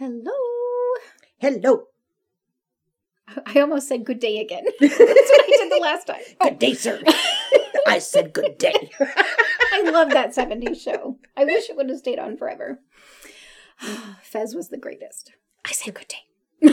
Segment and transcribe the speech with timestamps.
[0.00, 0.32] Hello.
[1.36, 1.88] Hello.
[3.44, 4.64] I almost said good day again.
[4.80, 6.22] That's what I did the last time.
[6.40, 7.02] Good day, sir.
[7.86, 8.92] I said good day.
[8.98, 11.18] I love that 70s show.
[11.36, 12.80] I wish it would have stayed on forever.
[14.22, 15.32] Fez was the greatest.
[15.66, 16.72] I said good day.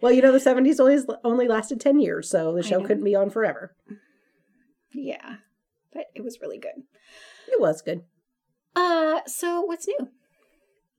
[0.00, 3.14] well, you know, the 70s only, only lasted 10 years, so the show couldn't be
[3.14, 3.76] on forever.
[4.92, 5.36] Yeah,
[5.92, 6.82] but it was really good.
[7.46, 8.02] It was good.
[8.74, 10.10] Uh, so what's new?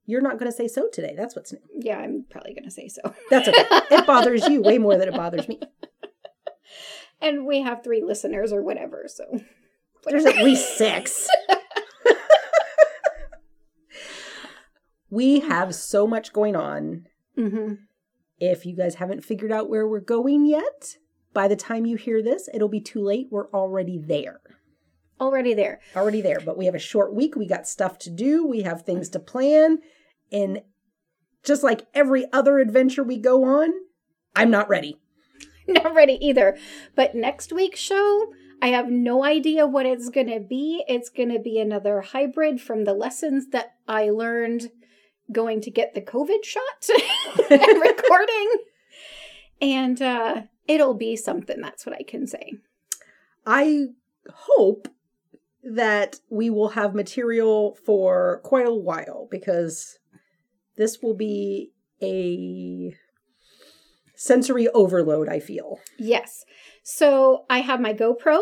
[0.05, 1.13] You're not going to say so today.
[1.17, 1.59] That's what's new.
[1.73, 3.01] Yeah, I'm probably going to say so.
[3.29, 3.65] That's okay.
[3.91, 5.59] it bothers you way more than it bothers me.
[7.21, 9.41] And we have three listeners or whatever, so.
[10.05, 11.27] There's at least six.
[15.09, 17.05] we have so much going on.
[17.35, 17.73] hmm
[18.39, 20.97] If you guys haven't figured out where we're going yet,
[21.33, 23.27] by the time you hear this, it'll be too late.
[23.31, 24.39] We're already there.
[25.19, 25.79] Already there.
[25.95, 26.39] Already there.
[26.39, 27.35] But we have a short week.
[27.35, 28.45] We got stuff to do.
[28.45, 29.79] We have things to plan.
[30.31, 30.61] And
[31.43, 33.71] just like every other adventure we go on,
[34.35, 34.99] I'm not ready.
[35.67, 36.57] Not ready either.
[36.95, 38.27] But next week's show,
[38.61, 40.83] I have no idea what it's going to be.
[40.87, 44.69] It's going to be another hybrid from the lessons that I learned
[45.31, 46.87] going to get the COVID shot
[47.49, 48.51] and recording.
[49.61, 51.61] And uh, it'll be something.
[51.61, 52.53] That's what I can say.
[53.45, 53.87] I
[54.31, 54.87] hope
[55.65, 59.97] that we will have material for quite a while because
[60.77, 61.71] this will be
[62.01, 62.95] a
[64.15, 65.79] sensory overload, I feel.
[65.97, 66.45] Yes.
[66.83, 68.41] So I have my GoPro.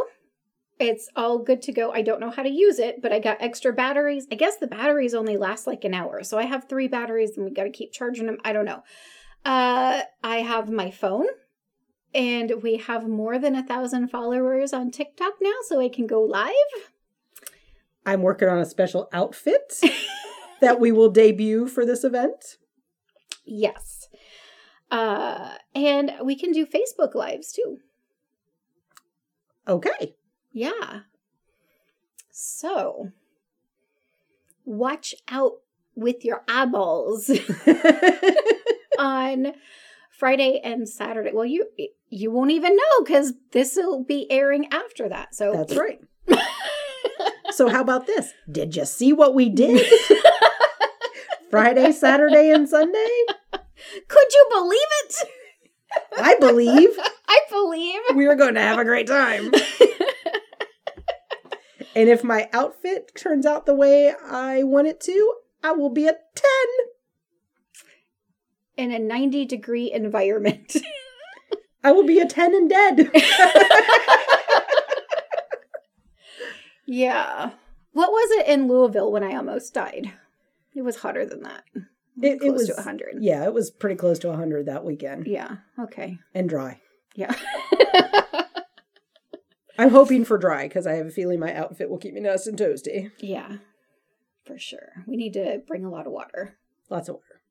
[0.79, 1.91] It's all good to go.
[1.91, 4.27] I don't know how to use it, but I got extra batteries.
[4.31, 6.23] I guess the batteries only last like an hour.
[6.23, 8.39] So I have three batteries and we got to keep charging them.
[8.43, 8.83] I don't know.
[9.45, 11.27] Uh, I have my phone
[12.13, 16.21] and we have more than a thousand followers on TikTok now, so I can go
[16.21, 16.91] live.
[18.05, 19.79] I'm working on a special outfit
[20.61, 22.57] that we will debut for this event.
[23.45, 24.07] Yes.
[24.91, 27.79] Uh, and we can do Facebook lives too.
[29.67, 30.15] Okay.
[30.51, 31.01] Yeah.
[32.31, 33.11] So,
[34.65, 35.53] watch out
[35.95, 37.29] with your eyeballs
[38.99, 39.53] on
[40.11, 41.31] Friday and Saturday.
[41.33, 41.67] Well, you
[42.09, 45.33] you won't even know because this will be airing after that.
[45.35, 45.99] So That's right.
[47.53, 48.33] So, how about this?
[48.51, 49.85] Did you see what we did?
[51.51, 53.15] Friday, Saturday, and Sunday?
[54.07, 55.15] Could you believe it?
[56.17, 56.89] I believe
[57.27, 58.01] I believe.
[58.15, 59.51] we're going to have a great time.
[61.95, 65.33] And if my outfit turns out the way I want it to,
[65.63, 66.45] I will be a 10.
[68.75, 70.77] In a 90 degree environment.
[71.83, 73.11] I will be a 10 and dead.
[76.97, 77.51] yeah.
[77.93, 80.11] What was it in Louisville when I almost died?
[80.75, 81.63] It was hotter than that.
[82.21, 83.17] It, Close it was to 100.
[83.21, 85.57] Yeah, it was pretty close to 100 that weekend Yeah.
[85.79, 86.17] Okay.
[86.33, 86.79] and dry.
[87.15, 87.33] Yeah.
[89.77, 92.45] I'm hoping for dry because I have a feeling my outfit will keep me nice
[92.47, 93.11] and toasty.
[93.19, 93.57] yeah.
[94.45, 94.89] For sure.
[95.07, 96.57] We need to bring a lot of water.
[96.89, 97.41] Lots of water.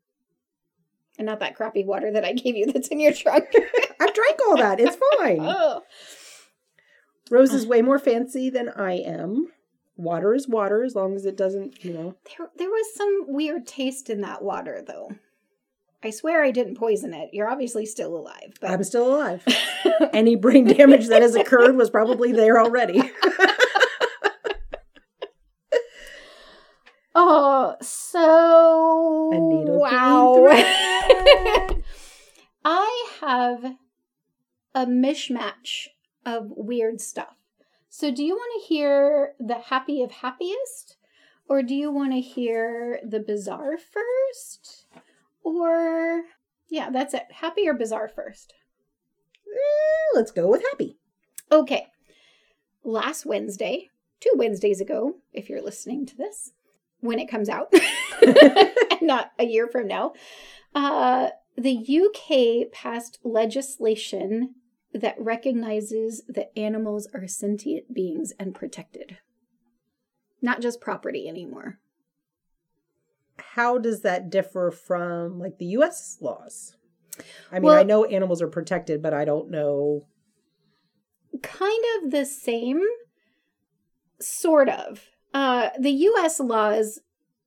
[1.19, 3.47] And not that crappy water that I gave you that's in your trunk.
[4.01, 4.79] I've drank all that.
[4.79, 5.39] It's fine.
[5.41, 5.83] oh.
[7.33, 7.71] Rose is uh-huh.
[7.71, 9.51] way more fancy than I am.
[9.97, 12.15] Water is water as long as it doesn't, you know.
[12.27, 15.13] There there was some weird taste in that water though.
[16.05, 17.31] I swear I didn't poison it.
[17.33, 19.43] You're obviously still alive, but I'm still alive.
[20.13, 23.03] Any brain damage that has occurred was probably there already.
[27.15, 30.47] Oh, so A needle wow.
[32.65, 33.77] I have
[34.75, 35.89] a mishmash
[36.25, 37.37] of weird stuff.
[37.89, 40.97] So, do you want to hear the happy of happiest,
[41.49, 44.87] or do you want to hear the bizarre first,
[45.43, 46.23] or
[46.69, 47.25] yeah, that's it.
[47.31, 48.55] Happy or bizarre first?
[49.47, 50.97] Eh, Let's go with happy.
[51.51, 51.87] Okay.
[52.83, 53.91] Last Wednesday,
[54.21, 56.53] two Wednesdays ago, if you're listening to this,
[57.01, 57.73] when it comes out,
[59.03, 60.15] not a year from now,
[60.75, 61.29] uh,
[61.59, 64.55] the UK passed legislation
[64.95, 69.19] that recognizes that animals are sentient beings and protected,
[70.41, 71.79] not just property anymore.
[73.39, 76.77] How does that differ from like the US laws?
[77.51, 80.07] I mean, Well- I know animals are protected, but I don't know.
[81.43, 82.83] kind of the same
[84.21, 87.01] sort of uh the us laws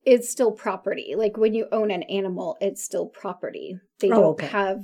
[0.05, 4.25] is still property like when you own an animal it's still property they Oh, don't
[4.31, 4.47] okay.
[4.47, 4.83] have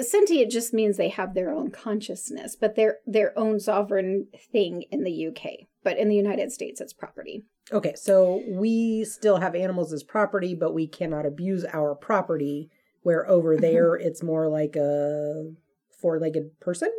[0.00, 5.04] sentient just means they have their own consciousness but they're their own sovereign thing in
[5.04, 7.44] the uk but in the United States, it's property.
[7.72, 12.70] Okay, so we still have animals as property, but we cannot abuse our property.
[13.02, 13.62] Where over mm-hmm.
[13.62, 15.52] there, it's more like a
[15.90, 16.90] four-legged person.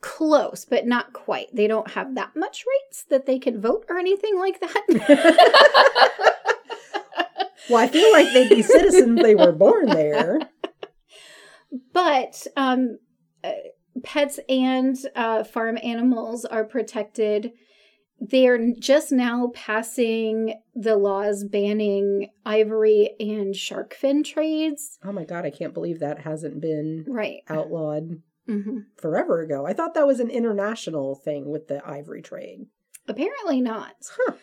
[0.00, 1.54] Close, but not quite.
[1.54, 6.36] They don't have that much rights that they can vote or anything like that.
[7.68, 9.22] Well, I feel like they'd be citizens.
[9.22, 10.40] They were born there.
[12.02, 12.98] but um,
[13.44, 13.52] uh,
[14.02, 17.52] pets and uh, farm animals are protected.
[18.18, 24.98] They're just now passing the laws banning ivory and shark fin trades.
[25.04, 27.42] Oh my god, I can't believe that hasn't been Right.
[27.48, 29.66] outlawed hmm forever ago.
[29.66, 32.66] I thought that was an international thing with the ivory trade.
[33.08, 33.94] Apparently not.
[34.16, 34.34] Huh.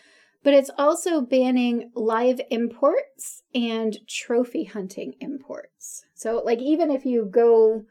[0.43, 6.05] But it's also banning live imports and trophy hunting imports.
[6.17, 7.85] So, like, even if you go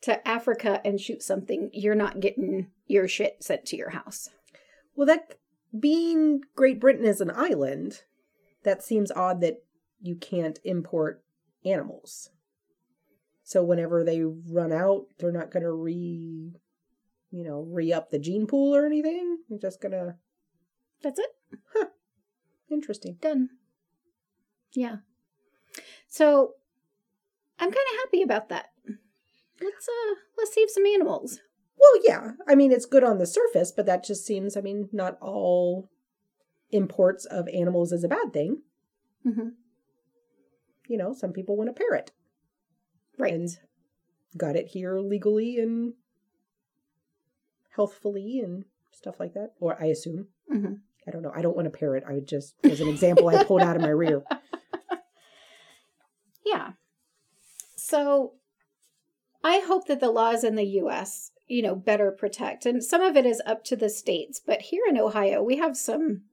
[0.00, 4.30] to Africa and shoot something, you're not getting your shit sent to your house.
[4.96, 5.36] Well, that
[5.78, 8.02] being Great Britain is an island,
[8.64, 9.62] that seems odd that
[10.02, 11.22] you can't import
[11.64, 12.30] animals.
[13.44, 16.52] So whenever they run out, they're not going to re,
[17.30, 19.38] you know, re up the gene pool or anything.
[19.48, 20.16] They're just going to.
[21.00, 21.90] That's it.
[22.68, 23.18] Interesting.
[23.20, 23.50] Done.
[24.74, 24.96] Yeah.
[26.08, 26.54] So,
[27.60, 28.66] I'm kind of happy about that.
[29.60, 31.40] Let's uh let's save some animals.
[31.78, 32.32] Well, yeah.
[32.48, 34.56] I mean, it's good on the surface, but that just seems.
[34.56, 35.88] I mean, not all
[36.70, 38.62] imports of animals is a bad thing.
[39.24, 39.50] hmm
[40.88, 42.12] You know, some people want a parrot.
[43.18, 43.32] Right.
[43.34, 43.48] and
[44.36, 45.94] got it here legally and
[47.74, 49.50] healthfully and stuff like that.
[49.60, 50.28] Or I assume.
[50.50, 50.74] hmm
[51.06, 51.32] I don't know.
[51.34, 52.04] I don't want a parrot.
[52.06, 54.22] I would just, as an example, I pulled out of my rear.
[56.44, 56.72] Yeah.
[57.88, 58.34] So
[59.42, 62.66] I hope that the laws in the US, you know, better protect.
[62.66, 65.74] And some of it is up to the states, but here in Ohio, we have
[65.74, 66.24] some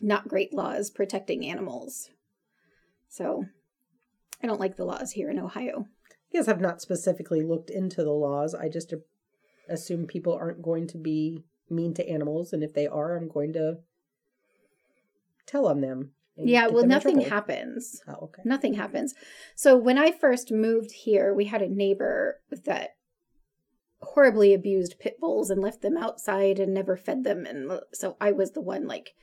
[0.00, 2.08] not great laws protecting animals.
[3.10, 3.44] So
[4.42, 5.86] I don't like the laws here in Ohio.
[6.10, 8.54] I guess I've not specifically looked into the laws.
[8.54, 8.94] I just
[9.68, 13.52] assume people aren't going to be mean to animals, and if they are, I'm going
[13.52, 13.80] to
[15.44, 16.12] tell on them.
[16.38, 17.30] Yeah, well, nothing trouble.
[17.30, 18.00] happens.
[18.06, 18.42] Oh, okay.
[18.44, 19.14] Nothing happens.
[19.54, 22.90] So when I first moved here, we had a neighbor that
[24.00, 27.46] horribly abused pit bulls and left them outside and never fed them.
[27.46, 29.14] And so I was the one like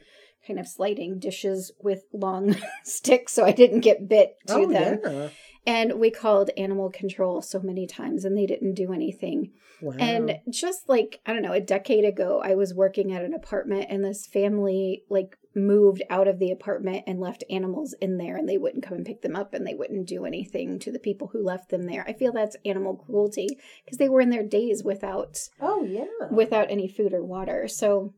[0.47, 4.99] kind of sliding dishes with long sticks so I didn't get bit to Oh, them.
[5.03, 5.29] yeah.
[5.65, 9.51] And we called animal control so many times and they didn't do anything.
[9.81, 9.93] Wow.
[9.97, 13.85] And just like, I don't know, a decade ago, I was working at an apartment
[13.89, 18.49] and this family like moved out of the apartment and left animals in there and
[18.49, 21.29] they wouldn't come and pick them up and they wouldn't do anything to the people
[21.31, 22.03] who left them there.
[22.07, 23.47] I feel that's animal cruelty
[23.85, 26.05] because they were in their days without oh, yeah.
[26.31, 27.67] without any food or water.
[27.67, 28.13] So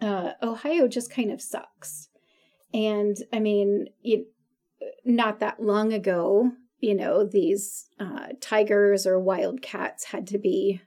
[0.00, 2.08] uh, Ohio just kind of sucks.
[2.72, 4.26] And I mean, you,
[5.04, 10.80] not that long ago, you know, these uh, tigers or wild cats had to be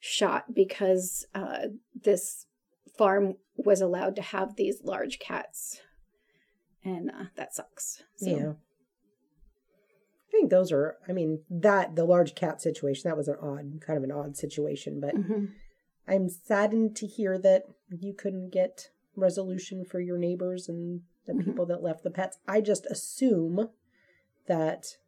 [0.00, 2.46] shot because uh, this
[2.98, 5.80] farm was allowed to have these large cats.
[6.84, 8.02] And uh, that sucks.
[8.16, 8.52] So, Yeah.
[10.28, 13.80] I think those are, I mean, that, the large cat situation, that was an odd,
[13.80, 15.50] kind of an odd situation, but mhm.
[16.08, 21.44] I'm saddened to hear that you couldn't get resolution for your neighbors and the Mhm.
[21.44, 22.38] people that left the pets.
[22.48, 23.70] I just assume
[24.46, 24.98] that,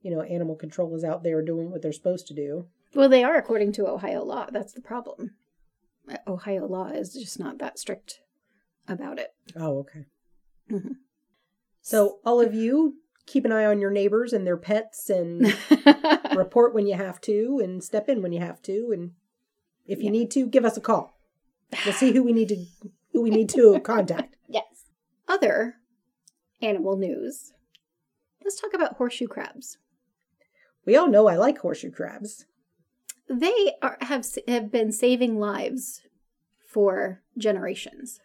[0.00, 2.68] you know, animal control is out there doing what they're supposed to do.
[2.94, 4.46] Well, they are according to Ohio law.
[4.50, 5.34] That's the problem.
[6.26, 8.20] Ohio law is just not that strict
[8.88, 9.34] about it.
[9.56, 10.06] Oh, okay.
[10.70, 10.96] Mhm.
[11.80, 15.54] So, all of you, keep an eye on your neighbors and their pets and
[16.36, 18.90] report when you have to and step in when you have to.
[18.92, 19.12] And
[19.86, 20.10] if you Yeah.
[20.10, 21.18] need to, give us a call.
[21.84, 22.64] We'll see who we need to
[23.12, 24.36] who we need to contact.
[24.48, 24.64] yes.
[25.28, 25.76] Other
[26.60, 27.52] animal news.
[28.44, 29.78] Let's talk about horseshoe crabs.
[30.84, 32.44] We all know I like horseshoe crabs.
[33.28, 36.02] They are have have been saving lives
[36.66, 38.20] for generations.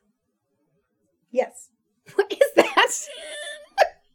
[1.32, 1.70] Yes.
[2.16, 2.92] What is that?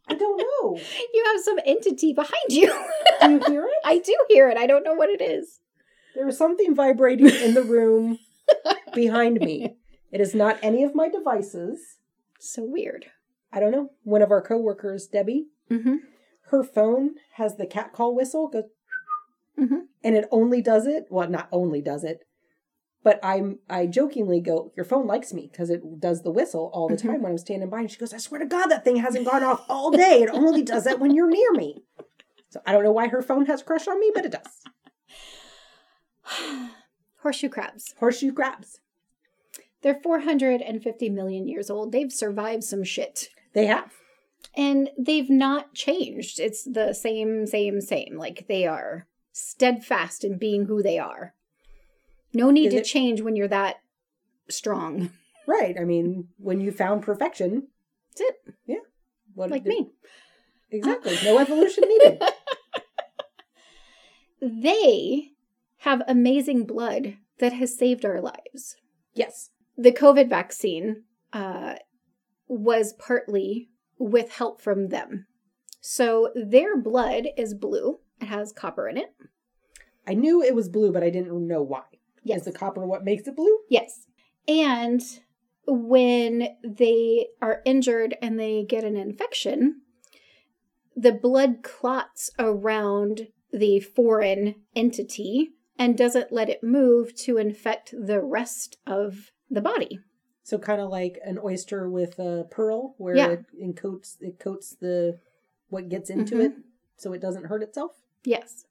[0.09, 0.79] I don't know.
[1.13, 2.67] You have some entity behind you.
[3.21, 3.73] Do you hear it?
[3.85, 4.57] I do hear it.
[4.57, 5.59] I don't know what it is.
[6.15, 8.19] There is something vibrating in the room
[8.93, 9.77] behind me.
[10.11, 11.79] It is not any of my devices.
[12.39, 13.05] So weird.
[13.51, 13.89] I don't know.
[14.03, 15.95] One of our coworkers, Debbie, Mm-hmm.
[16.51, 18.65] her phone has the cat call whistle, goes,
[19.59, 19.81] Mhm.
[20.03, 21.05] and it only does it.
[21.09, 22.25] Well, not only does it,
[23.03, 26.87] but I'm I jokingly go, your phone likes me because it does the whistle all
[26.87, 27.01] the Mhm.
[27.01, 27.81] time when I'm standing by.
[27.81, 30.21] And she goes, I swear to God, that thing hasn't gone off all day.
[30.23, 31.83] It only does that when you're near me.
[32.49, 34.63] So I don't know why her phone has a crush on me, but it does.
[37.21, 37.93] Horseshoe crabs.
[37.99, 38.79] Horseshoe crabs.
[39.81, 41.91] They're 450 million years old.
[41.91, 43.29] They've survived some shit.
[43.53, 43.91] They have.
[44.55, 46.39] And they've not changed.
[46.39, 48.15] It's the same, same, same.
[48.17, 51.33] Like they are steadfast in being who they are.
[52.33, 53.77] No need Is to it- change when you're that
[54.49, 55.09] strong.
[55.45, 55.75] Right.
[55.77, 57.67] I mean, when you found perfection,
[58.15, 58.53] That's it.
[58.65, 58.77] Yeah.
[59.35, 59.89] What Like did- me.
[60.71, 61.17] Exactly.
[61.25, 62.21] No evolution needed.
[64.41, 65.31] They
[65.79, 68.75] have amazing blood that has saved our lives.
[69.13, 69.51] Yes.
[69.77, 71.75] The COVID vaccine uh,
[72.47, 75.27] was partly with help from them.
[75.81, 77.99] So their blood is blue.
[78.21, 79.13] It has copper in it.
[80.07, 81.83] I knew it was blue, but I didn't know why.
[82.23, 82.39] Yes.
[82.39, 83.59] Is the copper what makes it blue?
[83.69, 84.07] Yes.
[84.47, 85.01] And
[85.67, 89.81] when they are injured and they get an infection,
[90.95, 98.21] the blood clots around the foreign entity and doesn't let it move to infect the
[98.21, 99.99] rest of the body.
[100.43, 103.31] So kind of like an oyster with a pearl, where Yeah.
[103.31, 105.19] it encoats it coats the
[105.69, 106.45] what gets into Mhm.
[106.45, 106.53] it,
[106.97, 108.02] so it doesn't hurt itself.
[108.23, 108.65] Yes.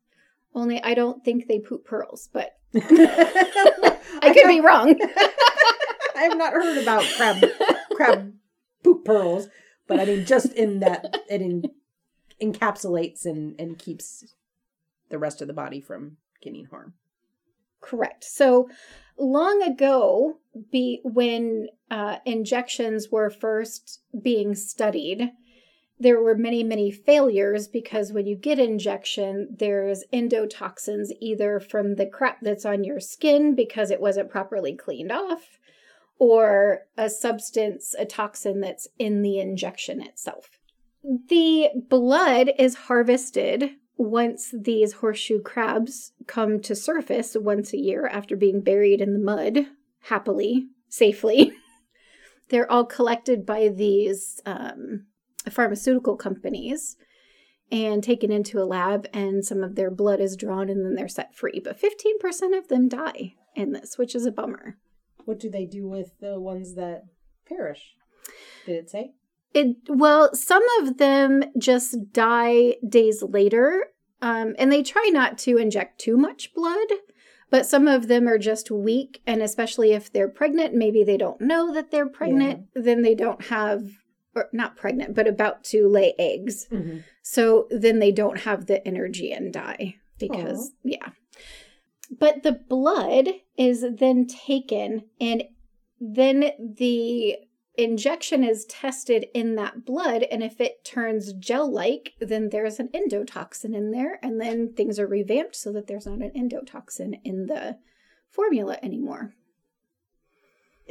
[0.55, 2.79] Only I don't think they poop pearls, but I
[4.23, 4.99] I could be wrong.
[6.17, 7.45] I have not heard about crab
[7.95, 8.35] crab
[8.83, 9.49] poop pearls,
[9.87, 11.65] but I mean just in that it en-
[12.41, 14.35] encapsulates and and keeps
[15.09, 16.95] the rest of the body from getting harm.
[17.81, 18.25] Correct.
[18.25, 18.69] So
[19.19, 20.39] long ago,
[20.71, 25.33] be when uh, injections were first being studied,
[26.03, 32.07] there were many, many failures because when you get injection, there's endotoxins either from the
[32.07, 35.59] crap that's on your skin because it wasn't properly cleaned off,
[36.19, 40.59] or a substance, a toxin that's in the injection itself.
[41.03, 48.37] The blood is harvested once these horseshoe crabs come to surface once a year after
[48.37, 49.67] being buried in the mud,
[50.01, 51.53] happily, safely.
[52.49, 55.07] They're all collected by these um,
[55.51, 56.97] pharmaceutical companies
[57.71, 61.09] and taken into a lab, and some of their blood is drawn and then they're
[61.09, 61.61] set free.
[61.63, 64.77] But 15% of them die in this, which is a bummer.
[65.25, 67.05] What do they do with the ones that
[67.47, 67.95] perish?
[68.67, 69.13] Did it say?
[69.55, 73.87] It well, some of them just die days later,
[74.21, 76.89] um, and they try not to inject too much blood.
[77.51, 81.39] But some of them are just weak, and especially if they're pregnant, maybe they don't
[81.39, 82.69] know that they're pregnant.
[82.75, 83.85] Then they don't have,
[84.35, 86.67] or not pregnant, but about to lay eggs.
[86.71, 86.99] Mm-hmm.
[87.23, 91.11] So then they don't have the energy and die because, yeah.
[92.19, 95.45] But the blood is then taken and
[96.01, 97.37] then the
[97.77, 100.25] injection is tested in that blood.
[100.25, 104.19] And if it turns gel like, then there's an endotoxin in there.
[104.23, 107.79] And then things are revamped so that there's not an endotoxin in the
[108.29, 109.35] formula anymore.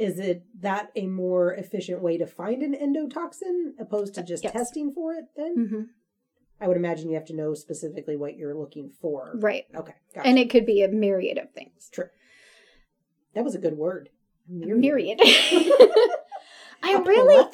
[0.02, 4.52] Is it that a more efficient way to find an endotoxin opposed to just Yes.
[4.52, 5.54] testing for it then?
[5.68, 5.82] hmm
[6.60, 9.32] I would imagine you have to know specifically what you're looking for.
[9.40, 9.64] Right.
[9.74, 9.94] Okay.
[10.14, 10.28] Gotcha.
[10.28, 11.88] And it could be a myriad of things.
[11.90, 12.08] True.
[13.34, 14.10] That was a good word.
[14.48, 15.20] Myriad.
[16.84, 17.44] I A really.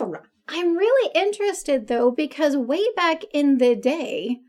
[0.48, 4.40] I'm really interested though because way back in the day,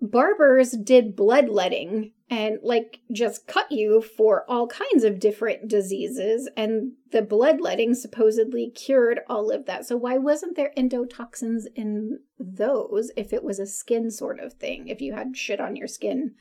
[0.00, 6.92] barbers did bloodletting and like just cut you for all kinds of different diseases and
[7.10, 9.86] the bloodletting supposedly cured all of that.
[9.86, 14.88] So why wasn't there endotoxins in those if it was a skin sort of thing?
[14.88, 16.34] If you had shit on your skin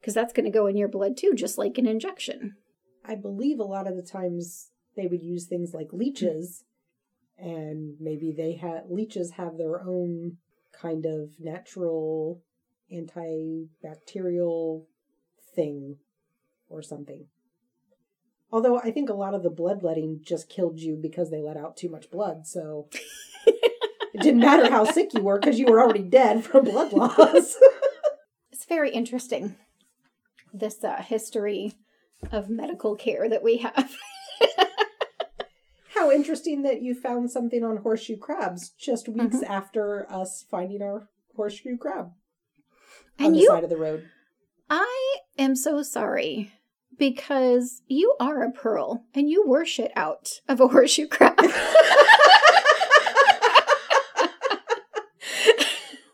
[0.00, 2.56] because that's going to go in your blood too just like an injection.
[3.04, 6.64] I believe a lot of the times they would use things like leeches,
[7.38, 10.36] and maybe they had leeches have their own
[10.72, 12.42] kind of natural
[12.92, 14.84] antibacterial
[15.54, 15.96] thing
[16.68, 17.26] or something.
[18.50, 21.76] Although I think a lot of the bloodletting just killed you because they let out
[21.76, 22.88] too much blood, so
[23.46, 27.56] it didn't matter how sick you were because you were already dead from blood loss.
[28.50, 29.54] It's very interesting
[30.52, 31.74] this uh, history
[32.32, 33.94] of medical care that we have.
[35.94, 41.08] How interesting that you found something on horseshoe crabs just weeks after us finding our
[41.34, 42.12] horseshoe crab
[43.18, 44.08] on And the you side of the road.
[44.70, 46.52] I am so sorry
[46.98, 51.38] because you are a pearl and you were shit out of a horseshoe crab.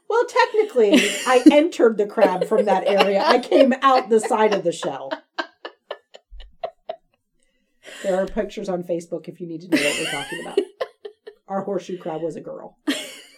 [0.08, 0.92] Well, technically,
[1.26, 3.22] I entered the crab from that area.
[3.26, 5.10] I came out the side of the shell.
[8.04, 10.58] There are pictures on Facebook if you need to know what we're talking about.
[11.48, 12.78] Our horseshoe crab was a girl.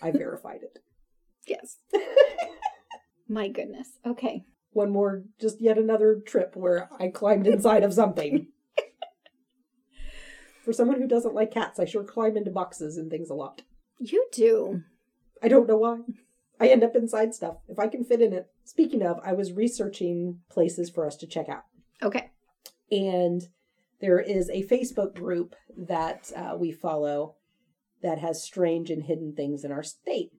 [0.02, 0.78] I verified it.
[1.46, 1.76] yes.
[3.28, 3.88] My goodness.
[4.04, 4.44] Okay.
[4.72, 8.48] One more, just yet another trip where I climbed inside of something.
[10.64, 13.62] For someone who doesn't like cats, I sure climb into boxes and things a lot.
[13.98, 14.82] You do.
[15.42, 15.98] I don't know why.
[16.58, 18.48] I end up inside stuff if I can fit in it.
[18.64, 21.64] Speaking of, I was researching places for us to check out.
[22.02, 22.30] Okay.
[22.90, 23.42] And
[24.00, 27.36] there is a Facebook group that uh, we follow
[28.02, 30.30] that has strange and hidden things in our state.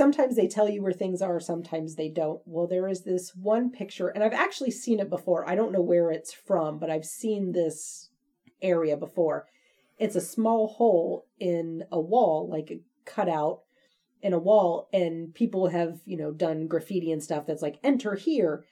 [0.00, 2.40] Sometimes they tell you where things are, sometimes they don't.
[2.46, 5.46] Well, there is this one picture, and I've actually seen it before.
[5.46, 8.08] I don't know where it's from, but I've seen this
[8.62, 9.46] area before.
[9.98, 13.60] It's a small hole in a wall, like a cutout
[14.22, 18.14] in a wall, and people have, you know, done graffiti and stuff that's like, enter
[18.14, 18.64] here.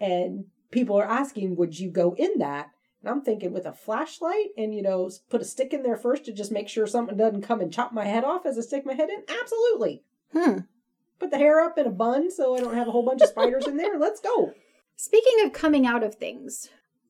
[0.00, 2.68] And people are asking, would you go in that?
[3.02, 6.24] And I'm thinking with a flashlight and, you know, put a stick in there first
[6.26, 8.86] to just make sure something doesn't come and chop my head off as I stick
[8.86, 9.24] my head in?
[9.28, 10.04] Absolutely.
[10.32, 10.58] Hmm.
[11.18, 13.28] Put the hair up in a bun so I don't have a whole bunch of
[13.28, 13.98] spiders in there.
[13.98, 14.52] Let's go.
[14.96, 16.68] Speaking of coming out of things,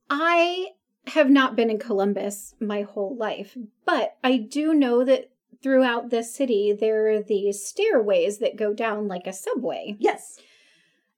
[0.09, 0.69] I
[1.09, 5.31] have not been in Columbus my whole life, but I do know that
[5.63, 9.97] throughout the city there are these stairways that go down like a subway.
[9.99, 10.39] Yes.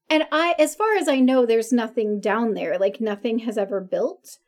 [0.09, 3.81] And I as far as I know there's nothing down there, like nothing has ever
[3.81, 4.39] built.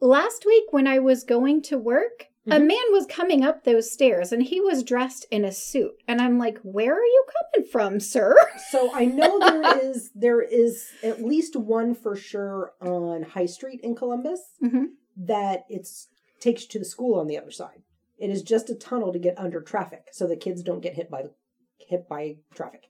[0.00, 2.66] Last week when I was going to work, a Mhm.
[2.66, 5.94] man was coming up those stairs and he was dressed in a suit.
[6.08, 8.36] And I'm like, "Where are you coming from, sir?"
[8.70, 13.80] So I know there is there is at least one for sure on High Street
[13.82, 14.86] in Columbus Mhm.
[15.16, 16.08] that it's
[16.40, 17.82] takes you to the school on the other side.
[18.18, 21.10] It is just a tunnel to get under traffic so the kids don't get hit
[21.10, 21.30] by
[21.78, 22.88] hit by traffic.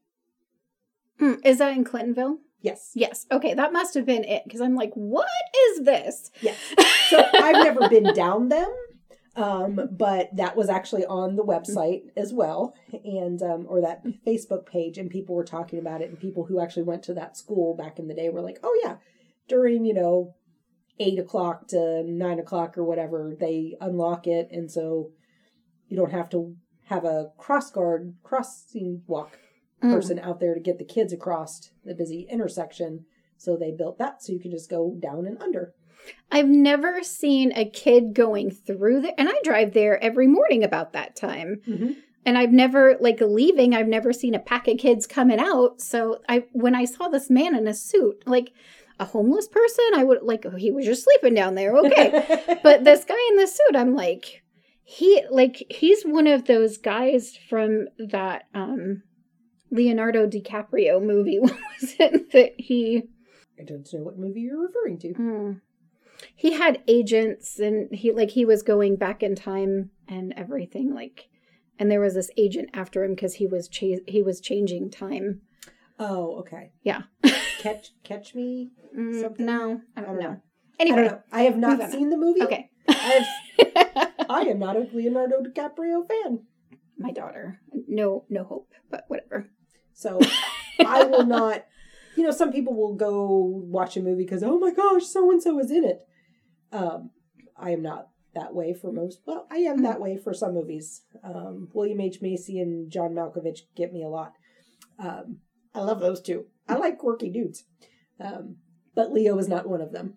[1.18, 2.38] Hmm, Is that in Clintonville?
[2.60, 2.92] Yes.
[2.94, 3.26] Yes.
[3.30, 5.26] Okay, that must have been it because I'm like, what
[5.70, 6.30] is this?
[6.40, 6.56] Yes.
[7.12, 8.70] So I've never been down them,
[9.36, 12.74] um, but that was actually on the website as well,
[13.04, 16.60] and um, or that Facebook page, and people were talking about it, and people who
[16.60, 18.96] actually went to that school back in the day were like, "Oh yeah,
[19.48, 20.34] during you know
[20.98, 25.10] eight o'clock to nine o'clock or whatever, they unlock it, and so
[25.88, 26.54] you don't have to
[26.86, 29.38] have a cross guard crossing walk
[29.82, 29.90] Mm.
[29.90, 33.04] person out there to get the kids across the busy intersection."
[33.36, 35.74] So they built that so you could just go down and under.
[36.30, 40.92] I've never seen a kid going through there, and I drive there every morning about
[40.92, 41.60] that time.
[41.66, 41.92] Mm-hmm.
[42.24, 43.74] And I've never like leaving.
[43.74, 45.80] I've never seen a pack of kids coming out.
[45.80, 48.52] So I, when I saw this man in a suit, like
[49.00, 51.76] a homeless person, I would like oh, he was just sleeping down there.
[51.76, 54.42] Okay, but this guy in the suit, I'm like,
[54.84, 59.02] he like he's one of those guys from that um
[59.72, 61.38] Leonardo DiCaprio movie.
[61.40, 63.04] Was it that he?
[63.58, 65.12] I don't know what movie you're referring to.
[65.12, 65.52] Hmm.
[66.42, 70.92] He had agents, and he like he was going back in time and everything.
[70.92, 71.28] Like,
[71.78, 75.42] and there was this agent after him because he was cha- he was changing time.
[76.00, 76.72] Oh, okay.
[76.82, 77.02] Yeah.
[77.60, 78.72] Catch, catch me.
[78.98, 79.46] Mm, Something?
[79.46, 80.30] no, I I don't don't know.
[80.32, 80.40] know.
[80.80, 81.22] Anyway, I don't know.
[81.32, 82.42] I have not seen the movie.
[82.42, 82.68] okay.
[82.88, 83.24] I
[84.28, 86.40] I am not a Leonardo DiCaprio fan,
[86.98, 89.48] My daughter, no, no hope, but whatever.
[89.94, 90.18] so
[90.84, 91.64] I will not.
[92.16, 93.16] You know, some people will go
[93.78, 96.00] watch a movie because oh my gosh, so and so is in it.
[96.72, 97.10] Um,
[97.56, 99.20] I am not that way for most.
[99.26, 101.02] Well, I am that way for some movies.
[101.22, 104.32] Um, William H Macy and John Malkovich get me a lot.
[104.98, 105.38] Um,
[105.74, 106.46] I love those two.
[106.68, 107.64] I like quirky dudes,
[108.20, 108.56] um,
[108.94, 110.14] but Leo is not one of them.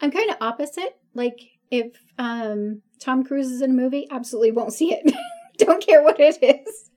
[0.00, 0.98] I'm kind of opposite.
[1.14, 5.12] Like if um Tom Cruise is in a movie, absolutely won't see it.
[5.58, 6.90] don't care what it is.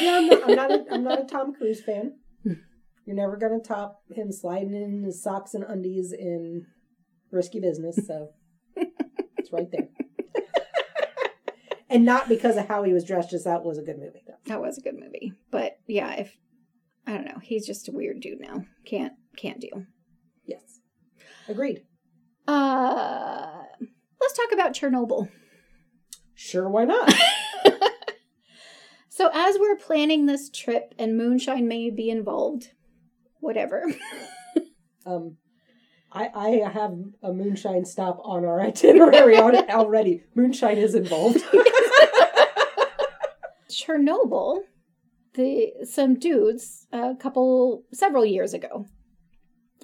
[0.00, 2.14] Yeah, I'm not, I'm not, a, I'm not a Tom Cruise fan.
[2.44, 6.66] You're never gonna top him sliding in his socks and undies in
[7.30, 8.30] risky business, so
[8.76, 9.88] it's right there.
[11.90, 14.22] and not because of how he was dressed, just that was a good movie.
[14.26, 14.34] Though.
[14.46, 15.32] that was a good movie.
[15.50, 16.36] But yeah, if
[17.06, 18.64] I don't know, he's just a weird dude now.
[18.84, 19.84] Can't can't deal.
[20.44, 20.80] Yes,
[21.48, 21.82] agreed.
[22.48, 23.62] Uh
[24.20, 25.28] let's talk about Chernobyl.
[26.34, 27.12] Sure, why not?
[29.16, 32.72] So as we're planning this trip and moonshine may be involved,
[33.40, 33.86] whatever.
[35.06, 35.38] Um,
[36.12, 40.22] I I have a moonshine stop on our itinerary al- already.
[40.34, 41.42] Moonshine is involved.
[43.70, 44.60] Chernobyl,
[45.34, 48.86] the some dudes a couple several years ago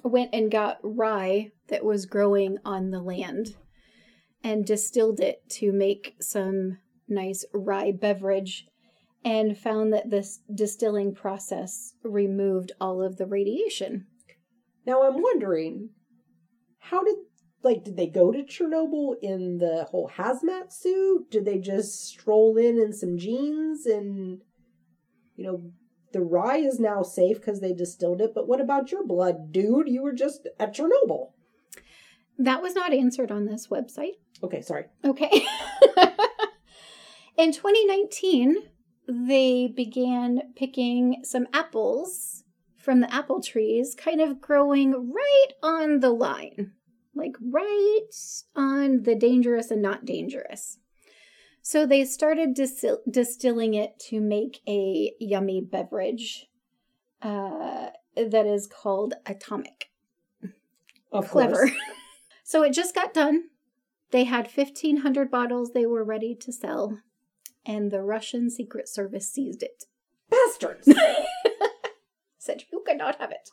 [0.03, 3.55] went and got rye that was growing on the land
[4.43, 8.67] and distilled it to make some nice rye beverage
[9.23, 14.05] and found that this distilling process removed all of the radiation.
[14.85, 15.91] Now I'm wondering,
[16.83, 17.15] how did
[17.63, 21.31] like did they go to Chernobyl in the whole hazmat suit?
[21.31, 24.41] Did they just stroll in in some jeans and
[25.35, 25.71] you know
[26.11, 29.87] the rye is now safe because they distilled it, but what about your blood, dude?
[29.87, 31.31] You were just at Chernobyl.
[32.37, 34.17] That was not answered on this website.
[34.43, 34.85] Okay, sorry.
[35.03, 35.29] Okay.
[37.37, 38.57] In 2019,
[39.07, 42.42] they began picking some apples
[42.83, 46.73] from the apple trees, kind of growing right on the line,
[47.15, 48.01] like right
[48.55, 50.79] on the dangerous and not dangerous.
[51.61, 56.47] So they started distil- distilling it to make a yummy beverage
[57.21, 59.85] uh, that is called Atomik.
[61.09, 61.71] Of Clever.
[62.43, 63.45] so it just got done.
[64.11, 66.99] They had 1,500 bottles they were ready to sell,
[67.65, 69.85] and the Russian Secret Service seized it.
[70.29, 70.89] Bastards.
[72.43, 73.51] Said you cannot have it.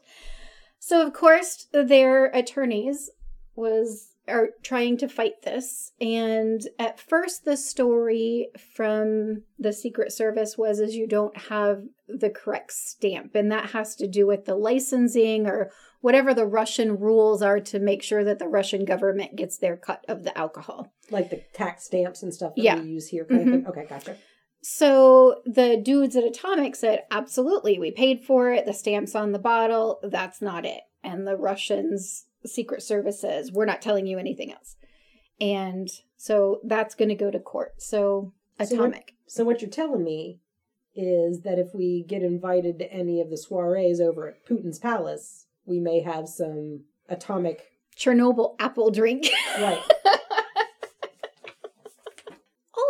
[0.80, 3.10] So of course their attorneys
[3.54, 10.56] was are trying to fight this and at first the story from the secret service
[10.58, 14.54] was is you don't have the correct stamp and that has to do with the
[14.54, 19.56] licensing or whatever the russian rules are to make sure that the russian government gets
[19.58, 22.80] their cut of the alcohol like the tax stamps and stuff that Yeah.
[22.80, 23.24] we use here.
[23.24, 23.66] Mhm.
[23.66, 24.16] Okay, gotcha.
[24.62, 28.66] So the dudes at atomik said absolutely we paid for it.
[28.66, 30.82] The stamps on the bottle that's not it.
[31.02, 34.76] And the russians secret service says we're not telling you anything else.
[35.40, 37.74] And so that's going to go to court.
[37.82, 39.08] So So what- atomik.
[39.26, 40.40] So what you're telling me
[40.94, 45.46] is that if we get invited to any of the soirees over at Putin's palace,
[45.64, 47.60] we may have some atomik.
[47.96, 49.28] chernobyl apple drink.
[49.58, 49.80] Right.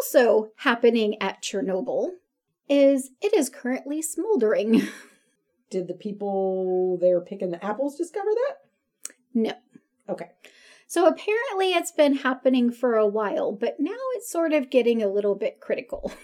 [0.01, 2.11] also happening at chernobyl
[2.69, 4.83] is it is currently smoldering
[5.71, 8.57] Did the people there picking the apples discover that?
[9.35, 9.53] no
[10.09, 10.31] Okay.
[10.89, 15.09] So apparently it's been happening for a while, but now it's sort of getting a
[15.09, 16.13] little bit critical.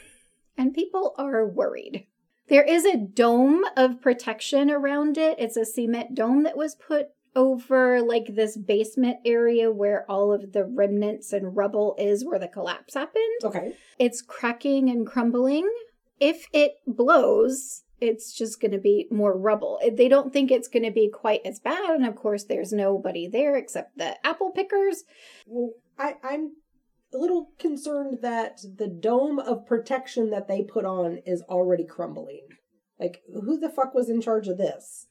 [0.59, 2.07] And people are worried.
[2.49, 5.39] There is a dome of protection around it.
[5.39, 10.53] It's a cement dome that was put over like this basement area where all of
[10.53, 13.44] the remnants and rubble is where the collapse happened.
[13.44, 13.75] Okay.
[13.99, 15.70] It's cracking and crumbling.
[16.18, 19.79] If it blows, it's just going to be more rubble.
[19.92, 21.90] They don't think it's going to be quite as bad.
[21.90, 25.05] And of course, there's nobody there except the apple pickers.
[25.46, 26.53] Well, I, I'm
[27.14, 32.49] a little concerned that the dome of protection that they put on is already crumbling.
[32.99, 35.07] Like, who the fuck was in charge of this?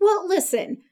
[0.00, 0.82] Well, listen,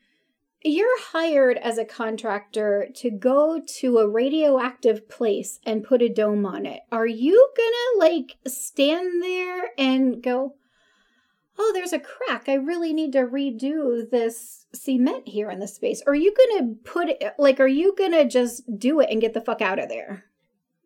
[0.63, 6.45] you're hired as a contractor to go to a radioactive place and put a dome
[6.47, 6.81] on it.
[6.91, 10.55] Are you gonna like stand there and go,
[11.59, 12.49] oh, there's a crack.
[12.49, 16.03] I really need to redo this cement here in the space.
[16.07, 19.41] Are you gonna put it like, are you gonna just do it and get the
[19.41, 20.25] fuck out of there?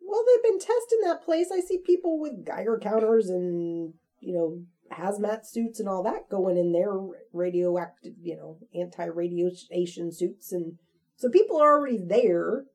[0.01, 1.49] Well, they've been testing that place.
[1.53, 6.57] I see people with Geiger counters and, you know, hazmat suits and all that going
[6.57, 6.93] in there,
[7.33, 10.51] radioactive, you know, anti radiation suits.
[10.51, 10.77] And
[11.15, 12.65] so people are already there.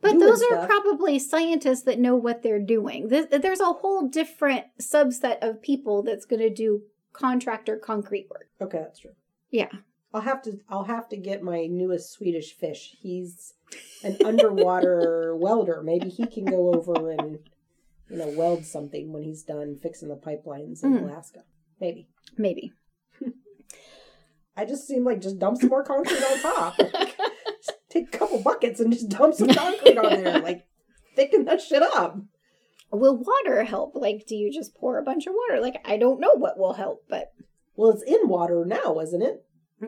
[0.00, 0.68] But those are stuff.
[0.68, 3.06] probably scientists that know what they're doing.
[3.08, 8.48] There's a whole different subset of people that's going to do contractor concrete work.
[8.60, 9.12] Okay, that's true.
[9.50, 9.68] Yeah.
[10.12, 12.96] I'll have to I'll have to get my newest Swedish fish.
[13.00, 13.54] He's
[14.02, 15.82] an underwater welder.
[15.82, 17.38] Maybe he can go over and
[18.12, 21.02] you know weld something when he's done fixing the pipelines in Mm.
[21.10, 21.40] Alaska.
[21.80, 22.08] Maybe.
[22.38, 22.72] Maybe.
[24.56, 26.76] I just seem like just dump some more concrete on top.
[27.64, 30.40] Just take a couple buckets and just dump some concrete on there.
[30.42, 30.66] Like
[31.14, 32.18] thicken that shit up.
[32.90, 33.92] Will water help?
[33.94, 35.60] Like, do you just pour a bunch of water?
[35.62, 37.32] Like, I don't know what will help, but
[37.76, 39.44] Well, it's in water now, isn't it?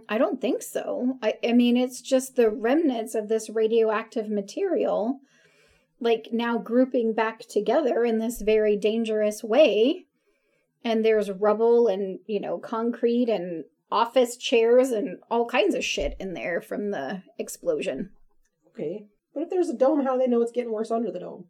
[0.08, 1.18] I don't think so.
[1.22, 5.18] I, I mean, it's just the remnants of this radioactive material,
[6.05, 10.05] like now grouping back together in this very dangerous way.
[10.85, 16.14] And there's rubble and, you know, concrete and office chairs and all kinds of shit
[16.21, 18.11] in there from the explosion.
[18.69, 19.07] Okay.
[19.33, 21.47] But if there's a dome, how do they know it's getting worse under the dome?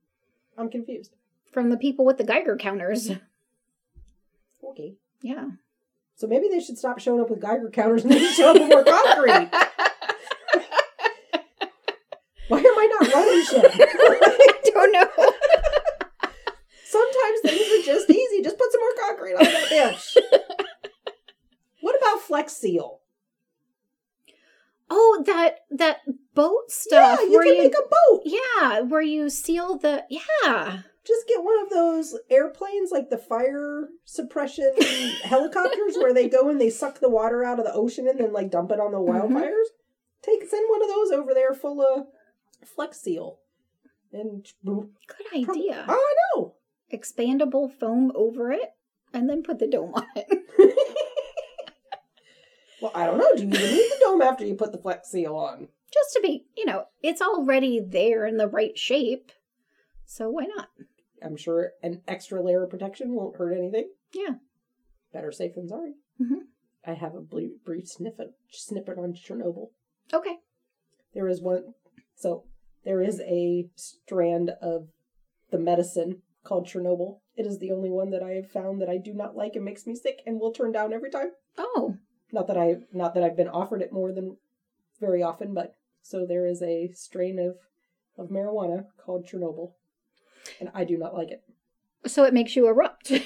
[0.57, 1.17] I'm confused.
[1.53, 3.11] From the people with the Geiger counters.
[4.63, 4.95] Okay.
[5.21, 5.49] Yeah.
[6.17, 8.59] So maybe they should stop showing up with Geiger counters and they should show up
[8.61, 9.51] with more concrete.
[12.49, 13.65] Why am I not running shit?
[13.65, 15.09] I don't know.
[16.85, 18.43] Sometimes things are just easy.
[18.43, 20.17] Just put some more concrete on that bitch.
[22.51, 23.01] Seal?
[24.91, 25.99] Oh, that that
[26.35, 28.23] boat stuff yeah, you where can you make a boat.
[28.25, 30.81] Yeah, where you seal the yeah.
[31.07, 34.73] Just get one of those airplanes like the fire suppression
[35.25, 38.33] helicopters where they go and they suck the water out of the ocean and then
[38.33, 39.09] like dump it on the Mhm.
[39.31, 39.69] wildfires.
[40.23, 42.07] Take send one of those over there full of
[42.67, 43.39] Flex Seal.
[44.13, 44.89] And Good
[45.35, 45.85] idea.
[45.89, 46.55] Oh I know.
[46.93, 48.73] Expandable foam over it
[49.13, 50.27] and then put the dome on it.
[52.85, 53.35] Well, I don't know.
[53.35, 55.69] Do you even need the dome after you put the Flex Seal on?
[55.91, 59.33] just to be, you know, it's already there in the right shape.
[60.05, 60.69] So why not?
[61.23, 63.89] I'm sure an extra layer of protection won't hurt anything.
[64.13, 64.35] Yeah.
[65.15, 65.95] Better safe than sorry.
[66.21, 66.49] Mhm.
[66.85, 69.71] I have a brief, brief snippet snippet on Chernobyl.
[70.13, 70.41] Okay.
[71.15, 71.73] There is one.
[72.17, 72.45] So
[72.85, 74.89] there is a strand of
[75.51, 77.21] the medicine called Chernobyl.
[77.35, 79.65] It is the only one that I have found that I do not like and
[79.65, 81.31] makes me sick and will turn down every time.
[81.57, 81.97] Oh,
[82.35, 84.37] Not that I not that I've been offered it more than
[85.01, 87.57] very often, but so there is a strain of
[88.19, 89.73] of marijuana called Chernobyl,
[90.61, 91.43] and I do not like it.
[92.07, 93.11] so it makes you erupt.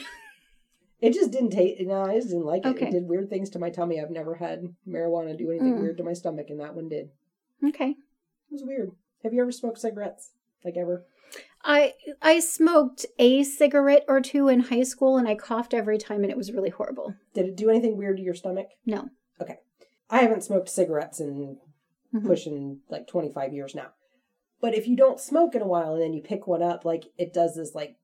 [1.01, 1.81] It just didn't taste.
[1.83, 2.71] No, I just didn't like it.
[2.71, 2.87] Okay.
[2.88, 4.01] It did weird things to my tummy.
[4.01, 5.81] I've never had marijuana do anything Mm.
[5.81, 7.11] weird to my stomach, and that one did.
[7.68, 7.90] okay.
[7.90, 7.97] It
[8.51, 8.90] was weird.
[9.23, 10.33] Have you ever smoked cigarettes?
[10.64, 11.05] Like ever?
[11.64, 16.23] I I smoked a cigarette or two in high school and I coughed every time
[16.23, 17.14] and it was really horrible.
[17.35, 18.68] Did it do anything weird to your stomach?
[18.87, 19.09] No.
[19.40, 19.59] Okay.
[20.11, 21.59] I haven't smoked cigarettes in
[22.14, 22.25] Mhm.
[22.27, 23.88] pushing like 25 years now.
[24.61, 27.05] But if you don't smoke in a while and then you pick one up, like
[27.18, 27.97] it does this like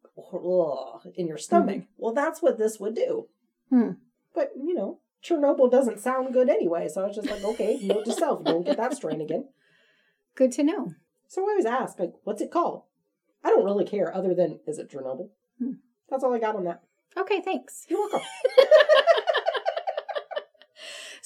[1.14, 1.85] in your stomach.
[1.97, 3.29] Well, that's what this would do.
[3.71, 3.93] Hmm.
[4.35, 8.05] But you know, Chernobyl doesn't sound good anyway, so I was just like, okay, note
[8.05, 9.49] to self, don't get that strain again.
[10.35, 10.93] Good to know.
[11.29, 12.83] So I always ask, like, what's it called?
[13.44, 15.28] I don't really care other than is it Chernobyl?
[15.59, 15.72] Hmm.
[16.09, 16.83] That's all I got on that.
[17.16, 17.87] Okay, thanks.
[17.88, 18.22] You're welcome.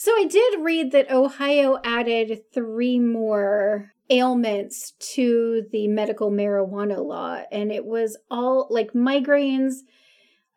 [0.00, 7.42] So I did read that Ohio added three more ailments to the medical marijuana law,
[7.50, 9.78] and it was all like migraines,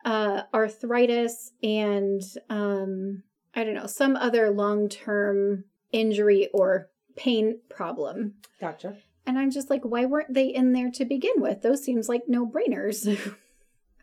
[0.04, 8.34] uh, arthritis, and um, I don't know, some other long term injury or pain problem.
[8.60, 8.94] Gotcha.
[9.26, 11.62] And I'm just like, why weren't they in there to begin with?
[11.62, 13.06] Those seems like no brainers.
[13.08, 13.34] I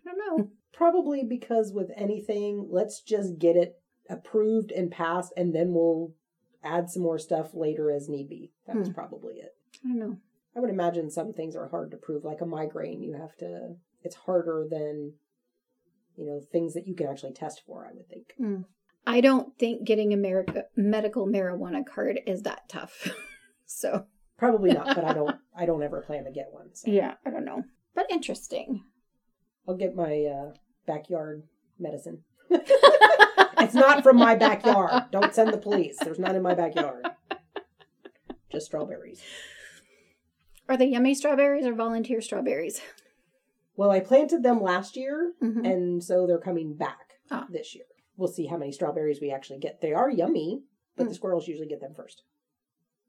[0.05, 0.49] don't know.
[0.73, 6.13] Probably because with anything, let's just get it approved and passed, and then we'll
[6.63, 8.51] add some more stuff later as need be.
[8.65, 8.93] That's Hmm.
[8.93, 9.55] probably it.
[9.83, 10.17] I don't know.
[10.55, 13.01] I would imagine some things are hard to prove, like a migraine.
[13.03, 15.13] You have to, it's harder than,
[16.17, 18.33] you know, things that you can actually test for, I would think.
[19.05, 23.09] I don't think getting a America medical marijuana card is that tough.
[23.65, 24.05] so
[24.39, 26.69] Probably not, but I don't, I don't ever plan to get one.
[26.73, 27.63] So yeah, I don't know.
[27.93, 28.83] But interesting.
[29.67, 30.53] I'll get my uh,
[30.87, 31.43] backyard
[31.77, 32.23] medicine.
[32.49, 35.11] it's not from my backyard.
[35.11, 35.97] Don't send the police.
[36.01, 37.05] There's none in my backyard.
[38.51, 39.21] Just strawberries.
[40.67, 42.81] Are they yummy strawberries or volunteer strawberries?
[43.75, 45.65] Well, I planted them last year, Mhm.
[45.65, 47.47] and so they're coming back Ah.
[47.49, 47.85] this year.
[48.17, 49.81] We'll see how many strawberries we actually get.
[49.81, 50.63] They are yummy,
[50.95, 51.15] but the Mm.
[51.15, 52.23] squirrels usually get them first.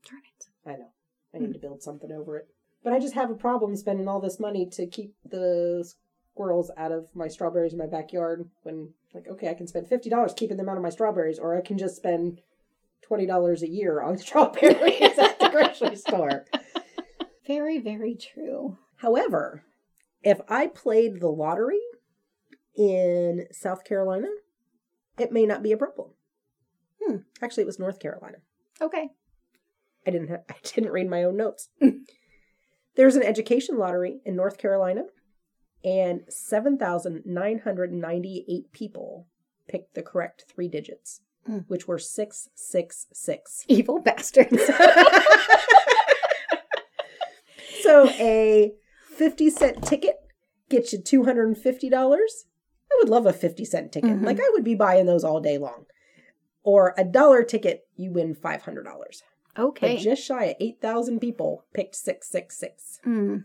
[0.09, 0.47] Darn it.
[0.69, 0.93] I know.
[1.35, 1.45] I Hmm.
[1.45, 2.49] need to build something over it.
[2.83, 5.85] But I just have a problem spending all this money to keep the
[6.33, 10.35] squirrels out of my strawberries in my backyard when like okay, I can spend $50
[10.37, 12.40] keeping them out of my strawberries or I can just spend
[13.09, 16.47] $20 a year on strawberries at the grocery store.
[17.47, 18.79] Very, very true.
[18.97, 19.64] However,
[20.23, 21.81] if I played the lottery
[22.77, 24.29] in South Carolina,
[25.19, 26.11] it may not be a problem.
[27.03, 27.16] Hmm.
[27.43, 28.38] Actually, it was North Carolina.
[28.81, 29.11] Okay.
[30.06, 30.30] I didn't.
[30.48, 31.68] I didn't read my own notes.
[32.96, 35.04] There's an education lottery in North Carolina,
[35.84, 39.26] and seven thousand nine hundred ninety-eight people
[39.68, 41.58] picked the correct three digits, Hmm.
[41.68, 43.64] which were six six six.
[43.68, 44.60] Evil bastards.
[47.82, 48.72] so a
[49.16, 50.16] fifty cent ticket
[50.68, 52.46] gets you two hundred and fifty dollars.
[52.92, 54.10] I would love a fifty cent ticket.
[54.10, 54.24] Mhm.
[54.24, 55.86] Like I would be buying those all day long.
[56.62, 59.22] Or a dollar ticket, you win five hundred dollars.
[59.58, 59.96] Okay.
[59.96, 63.00] But just shy of 8,000 people picked 666.
[63.06, 63.44] Mm.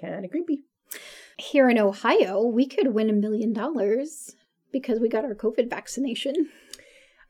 [0.00, 0.64] Kind of creepy.
[1.38, 4.36] Here in Ohio, we could win a million dollars
[4.72, 6.50] because we got our COVID vaccination.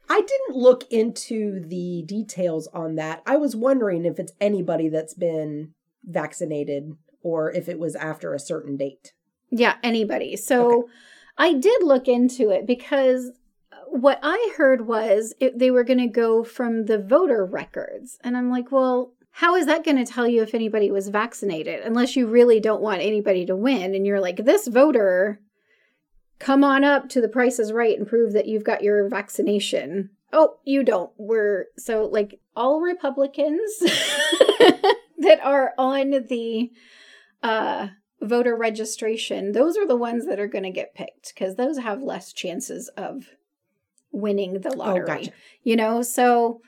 [0.08, 3.22] I didn't look into the details on that.
[3.26, 8.38] I was wondering if it's anybody that's been vaccinated or if it was after a
[8.38, 9.12] certain date.
[9.50, 10.36] Yeah, anybody.
[10.36, 10.88] So
[11.38, 13.32] I did look into it because
[13.88, 18.18] what I heard was it, they were going to go from the voter records.
[18.22, 21.84] And I'm like, well, how is that going to tell you if anybody was vaccinated
[21.84, 23.94] unless you really don't want anybody to win?
[23.94, 25.40] And you're like, this voter,
[26.38, 30.10] come on up to the price is right and prove that you've got your vaccination.
[30.32, 31.10] Oh, you don't.
[31.18, 36.70] We're so like all Republicans that are on the
[37.42, 37.88] uh
[38.22, 42.02] voter registration, those are the ones that are going to get picked because those have
[42.02, 43.26] less chances of
[44.16, 45.02] winning the oh, lottery.
[45.02, 45.32] Oh, gotcha.
[45.62, 46.60] You know, so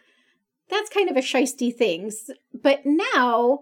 [0.68, 2.12] that's kind of a shisty thing.
[2.54, 3.60] But now,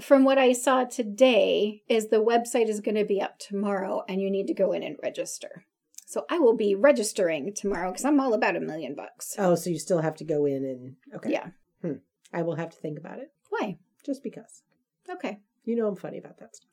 [0.00, 4.20] from what I saw today, is the website is going to be up tomorrow and
[4.20, 5.64] you need to go in and register.
[6.06, 9.36] So I will be registering tomorrow because I'm all about a million bucks.
[9.38, 10.96] Oh, so you still have to go in and.
[11.14, 11.30] Okay.
[11.30, 11.48] Yeah.
[11.82, 11.98] Hmm.
[12.32, 13.78] I will have to think about it Why?
[14.04, 14.62] just because.
[15.08, 15.38] Okay.
[15.64, 16.70] You know I'm funny about that stuff.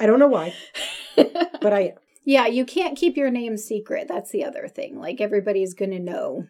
[0.00, 0.54] I don't know why,
[1.16, 1.94] but I am.
[2.24, 4.06] Yeah, you can't keep your name secret.
[4.08, 4.98] That's the other thing.
[4.98, 6.46] Like everybody's going to know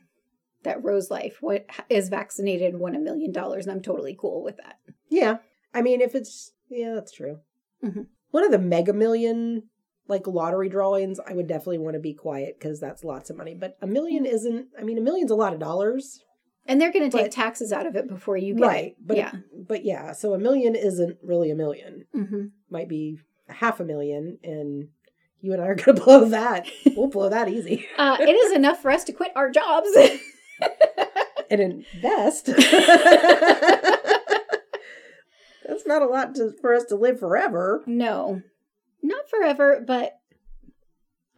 [0.65, 4.43] that Rose Life what is vaccinated and won a million dollars, and I'm totally cool
[4.45, 4.77] with that.
[5.09, 5.39] Yeah.
[5.75, 7.39] I mean, if it's, yeah, that's true.
[7.83, 8.07] Mhm.
[8.31, 9.65] One of the mega million,
[10.09, 13.55] like lottery drawings, I would definitely want to be quiet because that's lots of money.
[13.55, 16.21] But a million isn't, I mean, a million's a lot of dollars.
[16.67, 18.85] And they're going to take But- taxes out of it before you get Right.
[18.93, 18.97] it.
[19.05, 19.33] But, yeah.
[19.53, 22.05] but yeah, so a million isn't really a million.
[22.13, 24.39] hmm Might be half a million.
[24.45, 24.89] And
[25.43, 26.67] you and I are going to blow that.
[26.97, 27.87] We'll blow that easy.
[27.99, 29.89] Uh, it is enough for us to quit our jobs.
[31.51, 32.47] and invest.
[35.67, 37.83] That's not a lot to, for us to live forever.
[37.87, 38.43] no,
[39.03, 40.19] not forever, but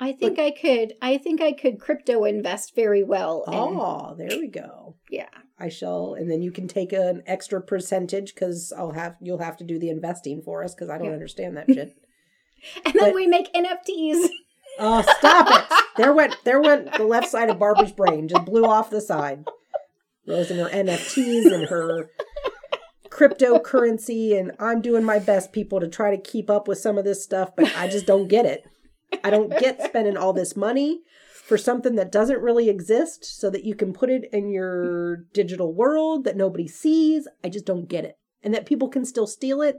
[0.00, 0.94] I think I could.
[1.00, 3.44] I think I could crypto invest very well.
[3.46, 4.96] And, Oh, there we go.
[5.10, 5.28] yeah.
[5.58, 9.56] I shall, and then you can take an extra percentage because I'll have you'll have
[9.58, 11.12] to do the investing for us because I don't Yeah.
[11.12, 11.96] understand that shit.
[12.84, 14.28] And then But- we make NFTs.
[14.76, 15.78] Oh, stop it!
[15.96, 19.44] There went there went the left side of Barbara's brain just blew off the side.
[20.26, 22.10] Rose and her NFTs and her
[23.08, 27.04] cryptocurrency, and I'm doing my best, people, to try to keep up with some of
[27.04, 28.64] this stuff, but I just don't get it.
[29.22, 31.02] I don't get spending all this money
[31.44, 35.72] for something that doesn't really exist so that you can put it in your digital
[35.72, 37.28] world that nobody sees.
[37.44, 38.16] I just don't get it.
[38.42, 39.76] And that people can still steal it.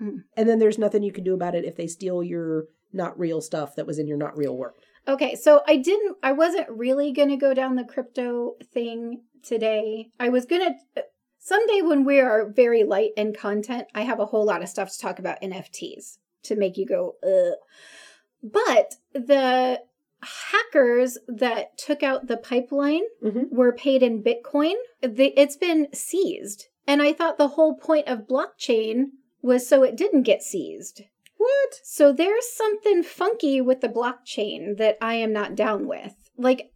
[0.00, 0.24] Mm.
[0.36, 3.40] And then there's nothing you can do about it if they steal your not real
[3.40, 4.74] stuff that was in your not real world.
[5.08, 6.16] Okay, so I didn't.
[6.22, 10.08] I wasn't really gonna go down the crypto thing today.
[10.18, 10.74] I was gonna.
[11.38, 14.90] Someday when we are very light in content, I have a whole lot of stuff
[14.92, 17.54] to talk about NFTs to make you go, ugh.
[18.42, 19.80] But the
[20.22, 23.50] hackers that took out the pipeline Mhm.
[23.52, 24.74] were paid in Bitcoin.
[25.02, 26.66] The, it's been seized.
[26.86, 29.10] And I thought the whole point of blockchain
[29.46, 31.02] was so it didn't get seized.
[31.38, 31.80] What?
[31.82, 36.14] So there's something funky with the blockchain that I am not down with.
[36.36, 36.72] Like,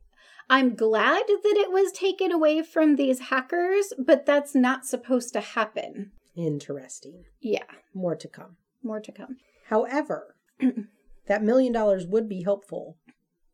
[0.48, 5.40] I'm glad that it was taken away from these hackers, but that's not supposed to
[5.40, 6.12] happen.
[6.36, 7.24] Interesting.
[7.40, 8.56] Yeah, More to come.
[8.82, 9.36] more to come.
[9.68, 10.34] However,
[11.26, 12.96] that million dollars would be helpful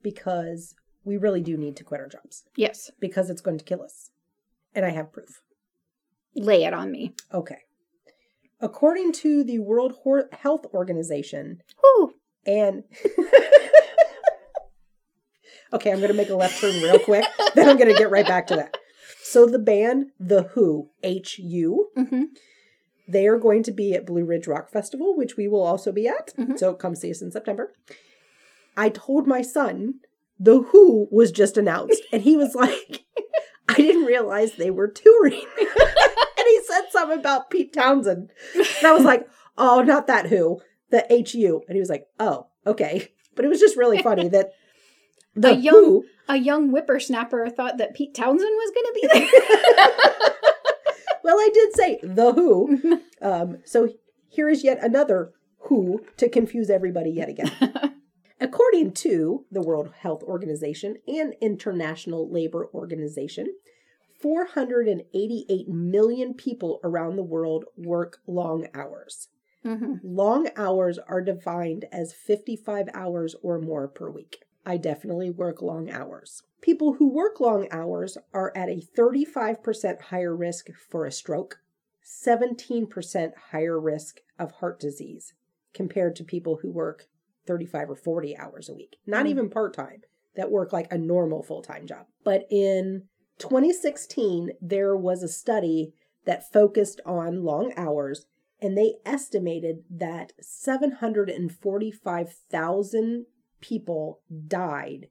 [0.02, 0.74] because
[1.04, 4.10] we really do need to quit our jobs Yes, because it's going to kill us.
[4.74, 5.40] And I have proof.
[6.34, 7.14] lay it on me.
[7.32, 7.58] Okay.
[8.60, 9.94] According to the World
[10.32, 12.14] Health Organization, Whew.
[12.46, 12.84] and
[15.72, 18.10] okay, I'm going to make a left turn real quick, then I'm going to get
[18.10, 18.76] right back to that.
[19.22, 22.22] So the band The Who, H U, hmm
[23.08, 26.08] they are going to be at Blue Ridge Rock Festival, which we will also be
[26.08, 26.34] at.
[26.36, 26.58] Mhm.
[26.58, 27.72] So come see us in September.
[28.76, 30.00] I told my son
[30.40, 33.04] The Who was just announced, and he was like,
[33.68, 35.44] I didn't realize they were touring.
[36.76, 38.30] Said something about Pete Townshend.
[38.54, 39.26] And I was like,
[39.58, 40.60] oh, not that Who,
[40.90, 41.62] the HU.
[41.68, 43.08] And he was like, oh, okay.
[43.34, 44.50] But it was just really funny that
[45.34, 49.08] the A young- Who A young whippersnapper thought that Pete Townshend was going to be
[49.12, 50.32] there.
[51.24, 53.00] Well, I did say the Who.
[53.20, 53.88] Um, so
[54.28, 55.32] here is yet another
[55.68, 57.50] Who to confuse everybody yet again.
[58.40, 63.46] According to the World Health Organization and International Labor Organization,
[64.18, 69.28] 488 million people around the world work long hours.
[69.62, 74.38] hmm Long hours are defined as 55 hours or more per week.
[74.64, 76.42] I definitely work long hours.
[76.60, 81.58] People who work long hours are at a 35% higher risk for a stroke,
[82.04, 85.34] 17% higher risk of heart disease
[85.72, 87.06] compared to people who work
[87.46, 88.96] 35 or 40 hours a week.
[89.06, 89.30] Not Mm.
[89.30, 90.02] even part time,
[90.34, 92.06] that work like a normal full time job.
[92.24, 95.92] But in 2016, there was a study
[96.24, 98.26] that focused on long hours
[98.60, 103.26] and they estimated that 745,000
[103.60, 105.08] people died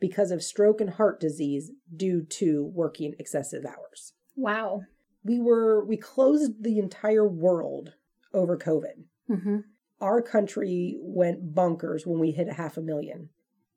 [0.00, 4.12] because of stroke and heart disease due to working excessive hours.
[4.36, 4.82] Wow.
[5.22, 7.94] We were we closed the entire world
[8.32, 9.04] over COVID.
[9.28, 9.58] hmm
[10.00, 13.30] Our country went bunkers when we hit a half a million.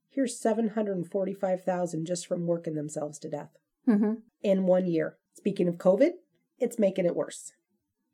[0.10, 3.52] Here's 745,000 just from working themselves to death
[3.88, 4.14] hmm
[4.44, 5.18] in one year.
[5.34, 6.12] Speaking of COVID,
[6.60, 7.54] it's making it worse.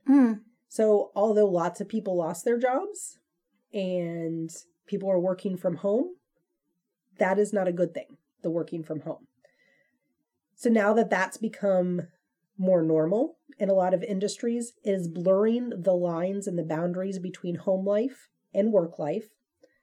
[0.10, 0.42] Mm.
[0.70, 3.20] So, although lots of people lost their jobs
[3.74, 4.50] and
[4.88, 6.16] people are working from home,
[7.20, 9.28] that is not a good thing, the working from home.
[10.56, 12.04] So, now that that's become
[12.58, 17.20] more normal in a lot of industries, it is blurring the lines and the boundaries
[17.20, 19.30] between home life and work life.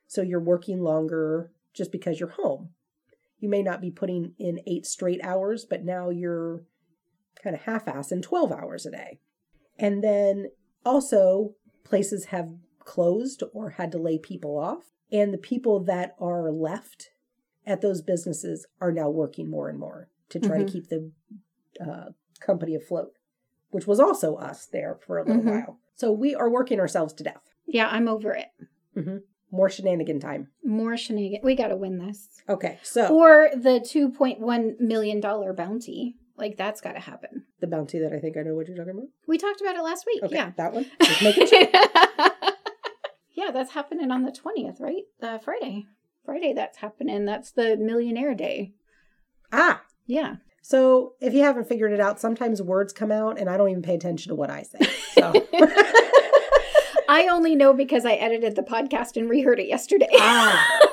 [0.07, 2.71] So, you're working longer just because you're home.
[3.41, 6.63] You may not be putting in eight straight hours, but now you're
[7.43, 9.19] kind of half ass in 12 hours a day.
[9.79, 10.51] And then
[10.85, 14.85] also, places have closed or had to lay people off.
[15.11, 17.09] And the people that are left
[17.67, 20.67] at those businesses are now working more and more to try Mhm.
[20.67, 21.11] to keep the
[21.81, 22.11] uh,
[22.41, 23.13] company afloat,
[23.71, 25.47] which was also us there for a little Mhm.
[25.51, 25.81] while.
[25.95, 27.43] So we are working ourselves to death.
[27.67, 28.49] Yeah, I'm over it.
[29.53, 30.49] More shenanigan time.
[30.65, 31.45] More shenanigans.
[31.45, 32.29] We got to win this.
[32.49, 36.17] Okay, so Or the $2.1 million bounty.
[36.37, 37.45] Like, that's got to happen.
[37.61, 39.09] the bounty that I think I know what you're talking about.
[39.27, 40.23] We talked about it last week.
[40.23, 40.53] Okay, Yeah.
[40.57, 40.87] that one.
[41.03, 41.67] Just making sure.
[43.35, 45.03] yeah, that's happening on the 20th, right?
[45.23, 45.87] Uh, Friday.
[46.25, 47.25] Friday, that's happening.
[47.25, 48.73] That's the millionaire day.
[49.53, 50.37] Ah, Yeah.
[50.63, 53.83] so if you haven't figured it out, sometimes words come out and I don't even
[53.83, 54.79] pay attention to what I say.
[55.15, 55.33] So
[57.11, 60.07] I only know because I edited the podcast and reheard it yesterday.
[60.15, 60.87] ah.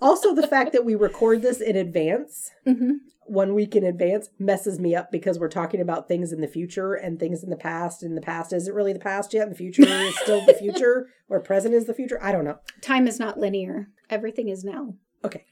[0.00, 2.92] Also, the fact that we record this in advance, hmm
[3.26, 6.94] one week in advance, messes me up because we're talking about things in the future
[6.94, 8.02] and things in the past.
[8.02, 11.10] And the past isn't really the past yet, and the future is still the future,
[11.28, 12.18] or present is the future.
[12.20, 12.58] I don't know.
[12.80, 13.88] Time is not linear.
[14.08, 14.94] Everything is now.
[15.24, 15.44] Okay,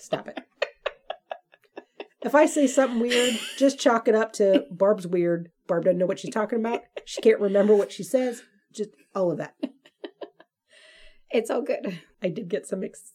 [0.00, 0.40] stop it.
[2.22, 5.52] If I say something weird, just chalk it up to Barb's weird.
[5.68, 6.80] Barb doesn't know what she's talking about.
[7.04, 8.42] She can't remember what she says.
[8.72, 9.54] Just all of that.
[11.30, 12.00] It's all good.
[12.22, 13.12] I did get some ex-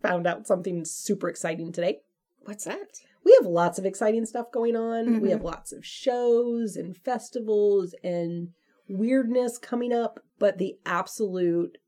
[0.00, 1.98] found out something super exciting today.
[2.44, 3.00] What's that?
[3.24, 5.20] We have lots of exciting stuff going on.
[5.20, 5.32] We Mhm.
[5.32, 8.50] have lots of shows and festivals and
[8.88, 11.78] weirdness coming up, but the absolute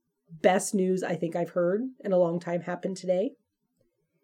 [0.43, 3.37] best news I think I've heard in a long time happened today.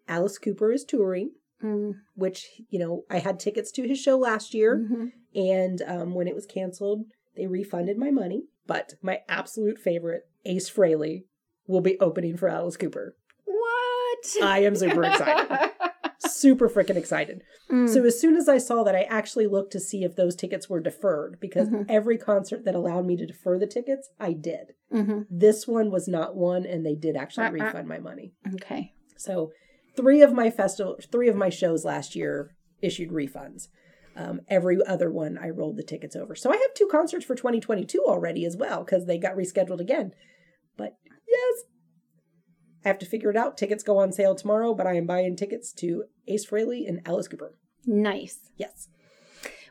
[0.09, 1.31] Alice Cooper is touring,
[1.63, 5.13] Mm, which, you know, I had tickets to his show last year mhm.
[5.35, 7.03] And um, when it was canceled,
[7.35, 8.43] they refunded my money.
[8.67, 11.25] But my absolute favorite, Ace Frehley,
[11.67, 13.15] will be opening for Alice Cooper.
[13.45, 14.35] What?
[14.43, 15.71] I am super excited.
[16.19, 17.41] super freaking excited.
[17.71, 17.87] Mm.
[17.89, 20.69] So as soon as I saw that, I actually looked to see if those tickets
[20.69, 21.85] were deferred because Mhm.
[21.89, 24.73] every concert that allowed me to defer the tickets, I did.
[24.91, 25.27] Mhm.
[25.29, 27.65] This one was not one, and they did actually Uh-uh.
[27.65, 28.33] refund my money.
[28.55, 28.93] Okay.
[29.17, 29.51] So
[29.95, 33.67] three of my festival, three of my shows last year issued refunds.
[34.15, 36.35] Um, every other one, I rolled the tickets over.
[36.35, 40.11] So I have two concerts for 2022 already as well because they got rescheduled again.
[40.77, 40.95] But
[41.27, 41.63] yes,
[42.85, 43.57] I have to figure it out.
[43.57, 47.27] Tickets go on sale tomorrow, but I am buying tickets to Ace Frehley and Alice
[47.27, 47.55] Cooper.
[47.85, 48.51] Nice.
[48.55, 48.87] Yes.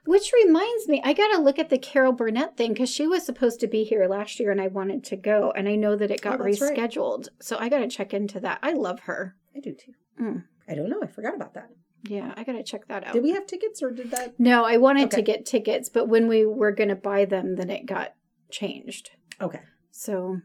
[0.06, 3.24] Which reminds me, I got to look at the Carol Burnett thing because she was
[3.24, 5.50] supposed to be here last year and I wanted to go.
[5.56, 6.76] And I know that it got Oh, that's right.
[6.76, 7.28] rescheduled.
[7.40, 8.58] So I got to check into that.
[8.62, 9.36] I love her.
[9.56, 9.92] I do too.
[10.20, 10.44] Mm.
[10.68, 11.00] I don't know.
[11.02, 11.70] I forgot about that.
[12.06, 13.12] Yeah, I got to check that out.
[13.14, 14.38] Did we have tickets or did that?
[14.38, 17.70] No, I wanted to get tickets, but when we were going to buy them, then
[17.70, 18.14] it got
[18.50, 19.10] changed.
[19.40, 19.60] Okay.
[19.90, 20.38] So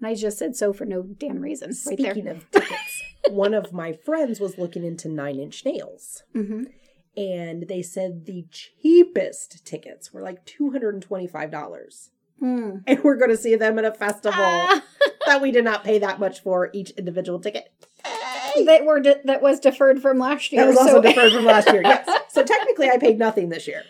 [0.00, 1.70] and I just said so for no damn reason.
[1.86, 2.10] Right there.
[2.12, 6.22] Speaking of tickets, one of my friends was looking into Nine Inch Nails.
[6.32, 6.64] hmm
[7.16, 12.08] and they said the cheapest tickets were like $225
[12.42, 12.82] Mm.
[12.88, 14.82] and we're going to see them at a festival Ah,
[15.26, 17.68] that we did not pay that much for each individual ticket
[18.66, 20.62] that were de- that was deferred from last year.
[20.62, 23.66] that was also so- deferred from last year yes so technically i paid nothing this
[23.66, 23.82] year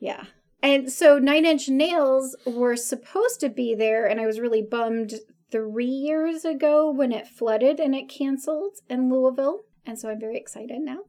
[0.00, 0.24] Yeah.
[0.62, 5.14] And so Nine Inch Nails were supposed to be there, and I was really bummed
[5.52, 9.60] three years ago when it flooded and it canceled in Louisville.
[9.84, 11.00] And so I'm very excited now.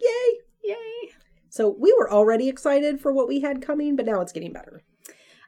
[0.00, 1.12] yay Yay.
[1.50, 4.80] so we were already excited for what we had coming but now it's getting better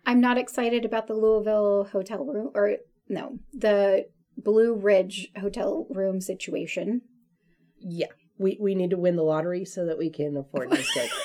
[0.05, 2.77] I'm not excited about the Louisville hotel room, or
[3.09, 4.07] no, the
[4.37, 7.03] Blue Ridge hotel room situation.
[7.81, 11.09] yeah we, we need to win the lottery so that we can afford to stay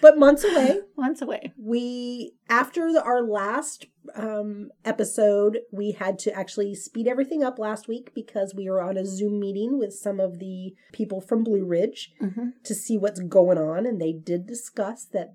[0.00, 1.52] but months away Months away.
[1.58, 7.88] we after the, our last um, episode we had to actually speed everything up last
[7.88, 11.64] week because we were on a zoom meeting with some of the people from blue
[11.64, 15.34] ridge hmm to see what's going on and they did discuss that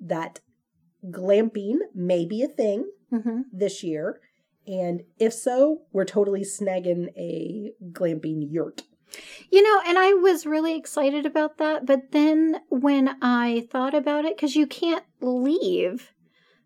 [0.00, 0.40] that
[1.10, 4.20] glamping may be a thing hmm this year
[4.66, 8.82] and if so we're totally snagging a glamping yurt
[9.50, 11.86] You know, and I was really excited about that.
[11.86, 16.12] But then when I thought about it, because you can't leave,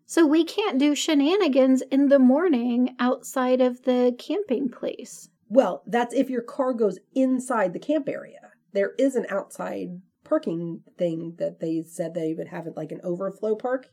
[0.05, 5.29] so we can't do shenanigans in the morning outside of the camping place.
[5.49, 8.51] Well, that's if your car goes inside the camp area.
[8.73, 13.01] There is an outside parking thing that they said they would have it like an
[13.03, 13.89] overflow park.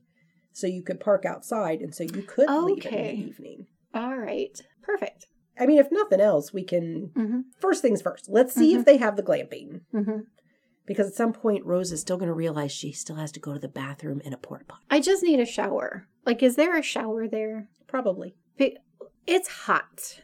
[0.53, 3.67] So you could park outside and so you could leave in the evening.
[3.95, 4.61] All right.
[4.83, 5.27] Perfect.
[5.59, 7.11] I mean, if nothing else, we can.
[7.15, 7.41] Mm-hmm.
[7.59, 9.83] First things first, let's see if they have the glamping.
[9.95, 10.21] Mm-hmm.
[10.87, 13.53] Because at some point, Rose is still going to realize she still has to go
[13.53, 14.85] to the bathroom in a porta potty.
[14.91, 16.09] I just need a shower.
[16.27, 17.69] Like, is there a shower there?
[17.87, 18.35] Probably.
[19.27, 20.21] It's hot.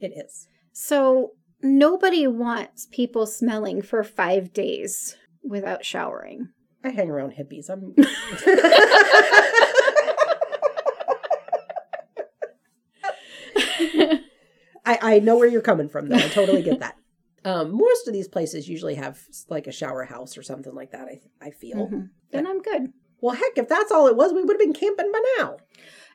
[0.00, 0.48] It is.
[0.72, 6.48] So nobody wants people smelling for five days without showering.
[6.84, 7.70] I hang around hippies.
[7.70, 7.94] I'm.
[14.84, 16.16] I, I know where you're coming from, though.
[16.16, 16.96] I totally get that.
[17.44, 21.08] Um, most of these places usually have like a shower house or something like that.
[21.08, 21.88] I I feel.
[21.88, 22.10] Mhm.
[22.30, 22.92] Then I'm good.
[23.20, 25.56] Well, heck, if that's all it was, we would have been camping by now.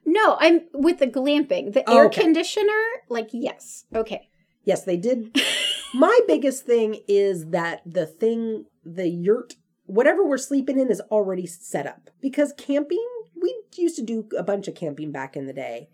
[0.06, 1.74] No, I'm with the glamping.
[1.74, 2.22] The Oh, air okay.
[2.22, 3.84] conditioner, like, yes.
[3.94, 4.30] Okay.
[4.64, 5.38] Yes, they did.
[5.94, 9.56] My biggest thing is that the thing, the yurt,
[9.88, 12.10] whatever we're sleeping in is already set up.
[12.22, 13.06] Because camping,
[13.42, 15.90] we used to do a bunch of camping back in the day.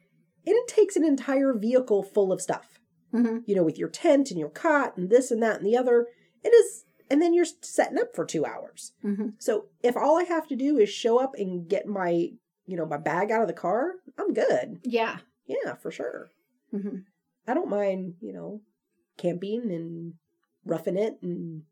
[0.45, 2.79] And it takes an entire vehicle full of stuff.
[3.11, 5.77] hmm You know, with your tent and your cot and this and that and the
[5.77, 6.07] other.
[6.43, 8.91] It is, and then you're setting up for two hours.
[9.01, 12.11] hmm So if all I have to do is show up and get my,
[12.65, 14.79] you know, my bag out of the car, I'm good.
[14.83, 15.17] Yeah.
[15.45, 16.29] Yeah, for sure.
[16.71, 16.97] hmm
[17.47, 18.61] I don't mind, you know,
[19.17, 20.13] camping and
[20.65, 21.63] roughing it and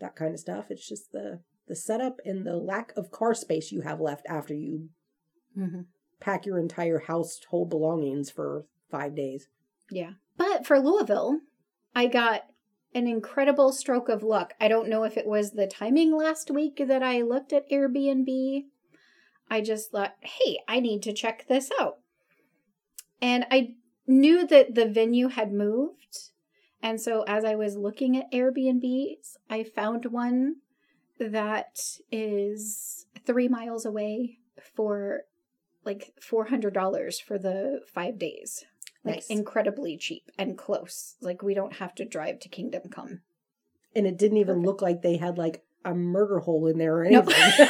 [0.00, 0.66] that kind of stuff.
[0.70, 4.54] It's just the the setup and the lack of car space you have left after
[4.54, 4.88] you
[5.54, 5.82] hmm
[6.20, 9.48] pack your entire household belongings for five days.
[9.90, 10.12] Yeah.
[10.36, 11.40] But for Louisville,
[11.94, 12.46] I got
[12.94, 14.54] an incredible stroke of luck.
[14.60, 18.64] I don't know if it was the timing last week that I looked at Airbnb.
[19.50, 21.98] I just thought, hey, I need to check this out.
[23.20, 23.74] And I
[24.06, 26.30] knew that the venue had moved.
[26.82, 30.56] And so as I was looking at Airbnbs, I found one
[31.18, 31.78] that
[32.12, 34.38] is three miles away
[34.74, 35.22] for
[35.84, 38.64] like $400 for the five days
[39.04, 39.26] like Nice.
[39.28, 41.14] incredibly cheap and close.
[41.20, 43.20] Like we don't have to drive to Kingdom Come.
[43.94, 47.04] And it didn't even look like they had like a murder hole in there or
[47.04, 47.24] anything.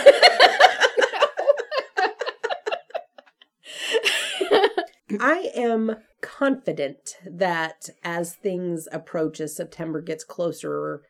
[5.26, 11.02] I am confident that as things approach, as September gets closer,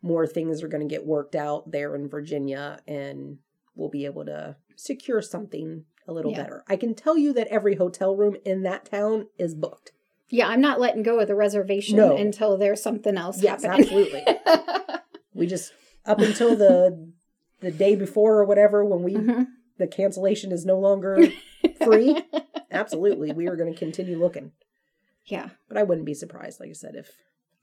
[0.00, 3.38] more things are going to get worked out there in Virginia and
[3.74, 6.42] we'll be able to secure something a little Yeah.
[6.44, 6.62] better.
[6.68, 9.90] I can tell you that every hotel room in that town is booked.
[10.30, 12.16] yeah, I'm not letting go of the reservation No.
[12.16, 13.80] until there's something else Yes, happening.
[13.82, 14.24] absolutely.
[15.34, 15.72] We just
[16.06, 17.10] up until the
[17.60, 19.46] the day before or whatever when we Mhm.
[19.78, 21.18] the cancellation is no longer
[21.84, 22.16] free.
[22.74, 24.52] absolutely, we are going to continue looking.
[25.26, 25.50] Yeah.
[25.68, 27.10] But I wouldn't be surprised, like I said, if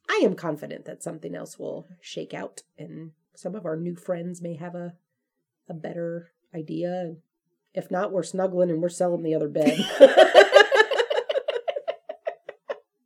[0.10, 4.42] I am confident that something else will shake out and some of our new friends
[4.42, 4.94] may have a
[5.72, 7.16] a better idea.
[7.74, 9.80] If not, we're snuggling and we're selling the other bed.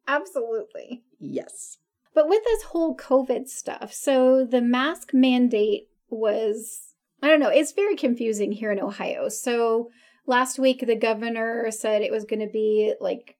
[0.07, 1.03] Absolutely.
[1.19, 1.77] yes.
[2.13, 7.73] But with this whole COVID stuff, so the mask mandate was, I don't know, it's
[7.73, 9.27] very confusing here in Ohio.
[9.29, 9.91] So
[10.27, 13.35] last week, the governor said it was going to be like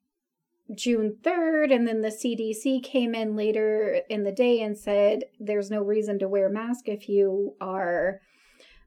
[0.74, 5.70] June 3rd, and then the CDC came in later in the day and said there's
[5.70, 8.20] no reason to wear a mask if you are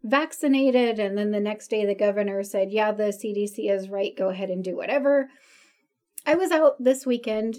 [0.02, 0.98] vaccinated.
[0.98, 4.50] And then the next day, the governor said, yeah, the CDC is right, go ahead
[4.50, 5.28] and do whatever.
[6.26, 7.56] I was out this weekend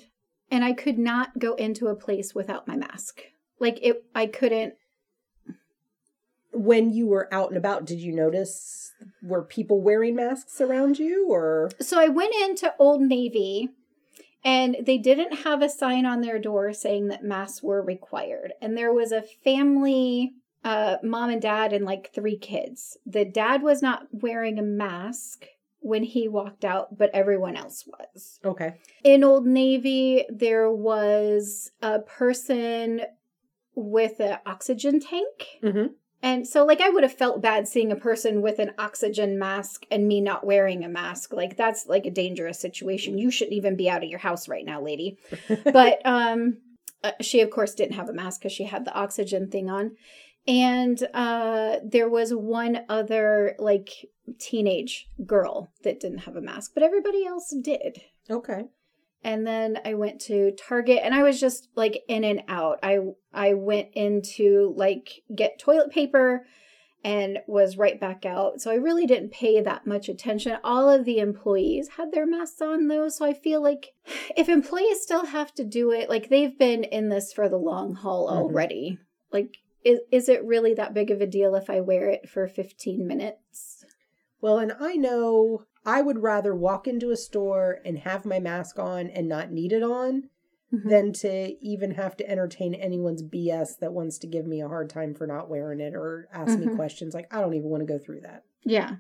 [0.52, 3.22] and I could not go into a place without my mask.
[3.60, 4.76] Like it I couldn't
[6.60, 8.91] When you were out and about, did you notice
[9.24, 13.70] were people wearing masks around you or So I went into Old Navy
[14.43, 18.51] and they didn't have a sign on their door saying that masks were required.
[18.62, 20.34] And there was a family
[20.66, 22.97] uh mom and dad and like three kids.
[23.05, 25.45] The dad was not wearing a mask
[25.80, 28.41] when he walked out, but everyone else was.
[28.43, 28.74] Okay.
[29.05, 33.03] in Old Navy, there was a person
[33.76, 35.60] with an oxygen tank.
[35.64, 35.91] Mhm.
[36.22, 39.86] And so, like, I would have felt bad seeing a person with an oxygen mask
[39.89, 41.32] and me not wearing a mask.
[41.32, 43.17] Like, that's like a dangerous situation.
[43.17, 45.17] You shouldn't even be out of your house right now, lady.
[45.63, 46.57] but um,
[47.03, 49.95] uh, she, of course, didn't have a mask because she had the oxygen thing on.
[50.45, 53.89] And uh, there was one other, like,
[54.39, 58.01] teenage girl that didn't have a mask, but everybody else did.
[58.30, 58.65] Okay.
[59.24, 62.80] And then I went to Target and I was just like in and out.
[62.82, 62.99] I
[63.34, 66.45] I went into like get toilet paper
[67.03, 68.61] and was right back out.
[68.61, 70.57] So I really didn't pay that much attention.
[70.63, 73.93] All of the employees had their masks on though, so I feel like
[74.36, 77.95] if employees still have to do it, like they've been in this for the long
[77.95, 78.32] haul Mhm.
[78.38, 78.97] already.
[79.32, 82.47] Like is is it really that big of a deal if I wear it for
[82.47, 83.86] 15 minutes?
[84.41, 88.78] Well, and I know I would rather walk into a store and have my mask
[88.80, 90.30] on and not need it on
[90.74, 90.90] Mhm.
[90.90, 94.90] than to even have to entertain anyone's BS that wants to give me a hard
[94.90, 96.76] time for not wearing it or ask me Mhm.
[96.76, 97.14] questions.
[97.16, 98.44] Like, I don't even want to go through that.
[98.64, 98.98] Yeah.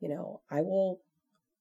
[0.00, 1.00] You know, I will,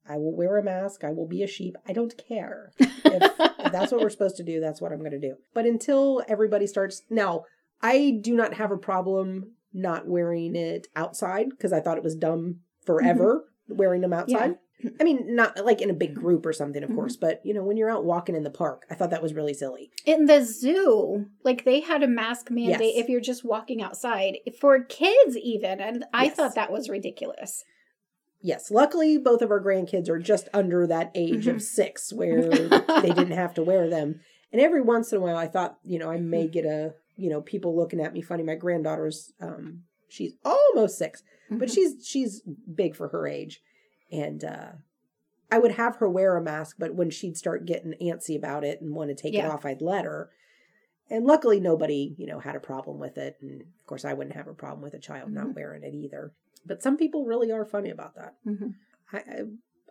[0.08, 1.04] I will wear a mask.
[1.04, 1.76] I will be a sheep.
[1.86, 2.72] I don't care.
[3.10, 5.38] If, if that's what we're supposed to do, that's what I'm going to do.
[5.54, 7.04] But until everybody starts.
[7.10, 7.46] Now,
[7.82, 12.16] I do not have a problem not wearing it outside because I thought it was
[12.16, 14.58] dumb forever wearing them outside.
[15.00, 16.96] I mean, not like in a big group or something, of Mhm.
[16.96, 19.34] course, but you know, when you're out walking in the park, I thought that was
[19.34, 19.90] really silly.
[20.06, 23.04] In the zoo, like they had a mask mandate Yes.
[23.04, 25.80] if you're just walking outside for kids, even.
[25.82, 26.36] And I Yes.
[26.36, 27.64] thought that was ridiculous.
[28.40, 31.56] Yes, luckily both of our grandkids are just under that age Mhm.
[31.56, 32.40] of six where
[33.02, 34.20] they didn't have to wear them.
[34.52, 37.30] And every once in a while, I thought, you know, I may get a, you
[37.32, 38.44] know, people looking at me funny.
[38.44, 42.42] My granddaughter's, um, she's almost six, but she's she's
[42.74, 43.62] big for her age,
[44.12, 44.72] and uh,
[45.52, 48.82] I would have her wear a mask, but when she'd start getting antsy about it
[48.82, 50.30] and want to take it off, I'd let her.
[51.10, 53.38] And luckily, nobody, you know, had a problem with it.
[53.42, 55.56] And of course, I wouldn't have a problem with a child not Mhm.
[55.56, 56.34] wearing it either.
[56.66, 58.36] But some people really are funny about that.
[58.46, 58.74] Mhm.
[59.14, 59.44] I,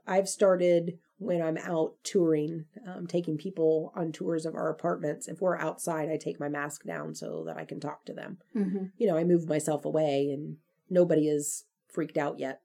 [0.06, 5.26] I've started when I'm out touring, um, taking people on tours of our apartments.
[5.26, 8.36] If we're outside, I take my mask down so that I can talk to them.
[8.54, 8.92] Mhm.
[8.98, 10.58] You know, I move myself away, and
[10.90, 12.60] nobody is freaked out yet.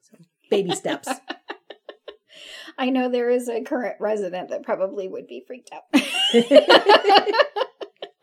[0.00, 0.18] So
[0.50, 1.08] baby steps.
[2.78, 5.82] I know there is a current resident that probably would be freaked out.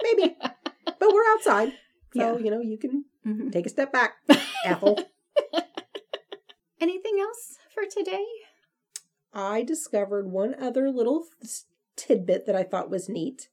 [0.03, 1.69] Maybe, but we're outside,
[2.13, 2.37] so Yeah.
[2.37, 3.51] you know you can Mhm.
[3.51, 4.17] take a step back,
[4.65, 4.99] Ethel.
[6.79, 8.25] Anything else for today?
[9.33, 11.25] I discovered one other little
[11.95, 13.49] tidbit that I thought was neat.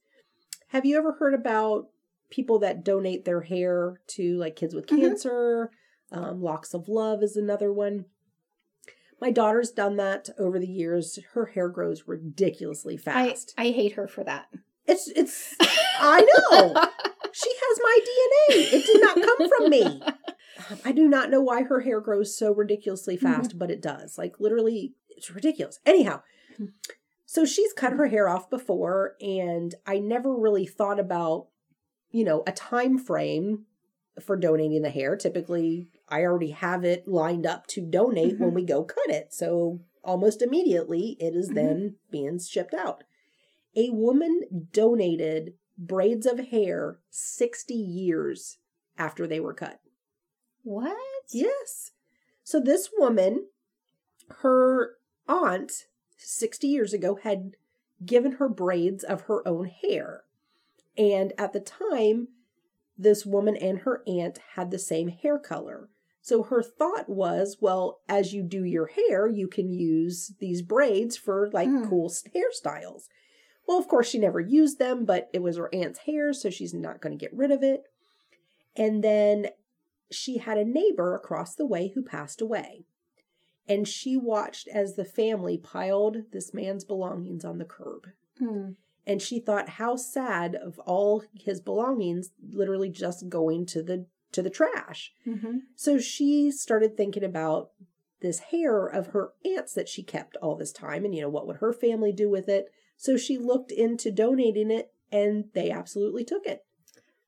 [0.67, 1.89] Have you ever heard about
[2.29, 5.01] people that donate their hair to like kids with Mhm.
[5.01, 5.71] cancer?
[6.13, 8.05] Um, Locks of Love is another one.
[9.19, 11.17] My daughter's done that over the years.
[11.33, 13.53] Her hair grows ridiculously fast.
[13.57, 14.47] I hate her for that.
[14.85, 15.55] it's it's
[15.99, 16.87] I know.
[17.35, 18.73] She has my DNA.
[18.73, 20.03] It did not come from me.
[20.69, 24.19] Um, I do not know why her hair grows so ridiculously fast, but it does.
[24.19, 25.79] Like literally, it's ridiculous.
[25.83, 26.21] Anyhow,
[27.25, 31.47] so she's cut her hair off before, and I never really thought about,
[32.11, 33.65] you know, a time frame
[34.21, 35.15] for donating the hair.
[35.15, 38.55] Typically, I already have it lined up to donate when Mhm.
[38.55, 39.33] we go cut it.
[39.33, 41.55] So almost immediately, it is Mhm.
[41.55, 43.03] then being shipped out.
[43.75, 48.59] A woman donated braids of hair 60 years
[48.97, 49.79] after they were cut.
[50.63, 50.95] What?
[51.31, 51.91] Yes.
[52.43, 53.47] So this woman,
[54.41, 54.97] her
[55.27, 55.87] aunt,
[56.17, 57.57] 60 years ago, had
[58.05, 60.25] given her braids of her own hair.
[60.97, 62.27] And at the time,
[63.03, 65.89] this woman and her aunt had the same hair color.
[66.21, 71.17] So her thought was, well, as you do your hair, you can use these braids
[71.17, 71.83] for like Hmm.
[71.89, 73.03] cool hairstyles.
[73.67, 76.73] Well, of course, she never used them, but it was her aunt's hair, so she's
[76.73, 77.83] not going to get rid of it.
[78.75, 79.47] And then
[80.11, 82.85] she had a neighbor across the way who passed away.
[83.67, 88.07] And she watched as the family piled this man's belongings on the curb.
[88.39, 88.71] Hmm.
[89.05, 94.41] And she thought how sad of all his belongings literally just going to the to
[94.41, 95.13] the trash.
[95.27, 95.61] Mhm.
[95.75, 97.69] So she started thinking about
[98.21, 101.45] this hair of her aunt's that she kept all this time and you know what
[101.45, 102.71] would her family do with it?
[102.97, 106.65] So she looked into donating it and they absolutely took it.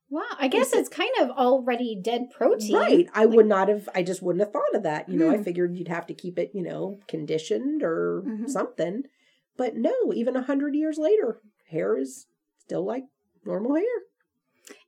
[0.09, 0.23] Wow.
[0.39, 2.75] I guess Is it- it's kind of already dead protein.
[2.75, 3.07] Right.
[3.13, 5.07] I Like- would not have I just wouldn't have thought of that.
[5.09, 5.43] You know, I Hmm.
[5.43, 8.49] figured you'd have to keep it, you know, conditioned or Mhm.
[8.49, 9.03] something.
[9.57, 12.27] But no, even a hundred years later, hair is
[12.59, 13.03] still like
[13.45, 13.83] normal hair.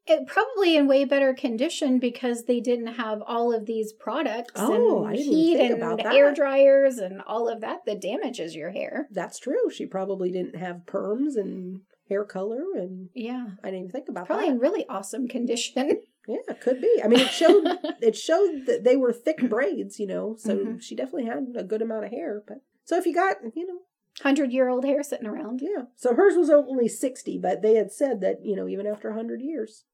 [0.09, 4.99] It probably in way better condition because they didn't have all of these products Oh,
[5.03, 6.15] and I didn't heat think and about that.
[6.15, 9.07] air dryers and all of that that damages your hair.
[9.11, 9.69] That's true.
[9.69, 13.47] She probably didn't have perms and hair color and Yeah.
[13.61, 14.51] I didn't even think about Probably that.
[14.51, 16.01] Probably in really awesome condition.
[16.29, 16.99] Yeah, it could be.
[17.01, 17.63] I mean, it showed
[18.01, 20.35] it showed that they were thick braids, you know.
[20.37, 20.81] So Mhm.
[20.81, 22.43] she definitely had a good amount of hair.
[22.45, 23.79] But so if you got, you know,
[24.23, 25.61] Hundred year old hair sitting around.
[25.61, 25.83] yeah.
[25.95, 29.41] So hers was only sixty, but they had said that you know even after hundred
[29.41, 29.85] years,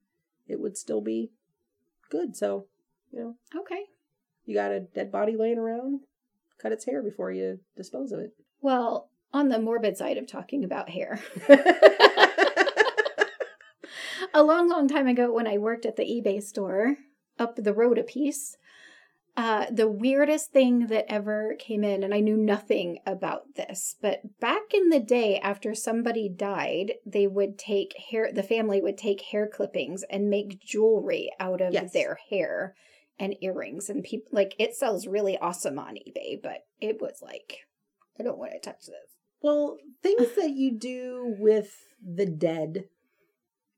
[0.48, 1.32] it would still be
[2.10, 2.36] good.
[2.36, 2.68] So
[3.12, 3.84] you know, Okay.
[4.46, 6.02] you got a dead body laying around,
[6.58, 8.34] cut its hair before you dispose of it.
[8.62, 11.20] Well, on the morbid side of talking about hair,
[14.34, 16.96] a long, long time ago when I worked at the eBay store
[17.38, 18.58] up the road a piece,
[19.36, 24.40] uh, the weirdest thing that ever came in, and I knew nothing about this, but
[24.40, 29.22] back in the day, after somebody died, they would take hair, the family would take
[29.22, 31.94] hair clippings and make jewelry out of Yes.
[31.94, 32.76] their hair
[33.18, 33.90] and earrings.
[33.90, 37.60] And people, like, it sells really awesome on eBay, but it was like,
[38.20, 39.18] I don't want to touch this.
[39.42, 42.86] Well, things that you do with the dead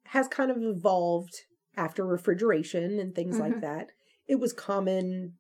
[0.07, 1.45] has kind of evolved
[1.75, 3.61] after refrigeration and things like Mhm.
[3.61, 3.91] that.
[4.28, 5.34] It was common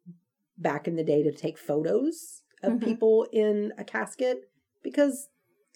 [0.57, 2.83] back in the day to take photos of Mhm.
[2.83, 4.49] people in a casket
[4.83, 5.29] because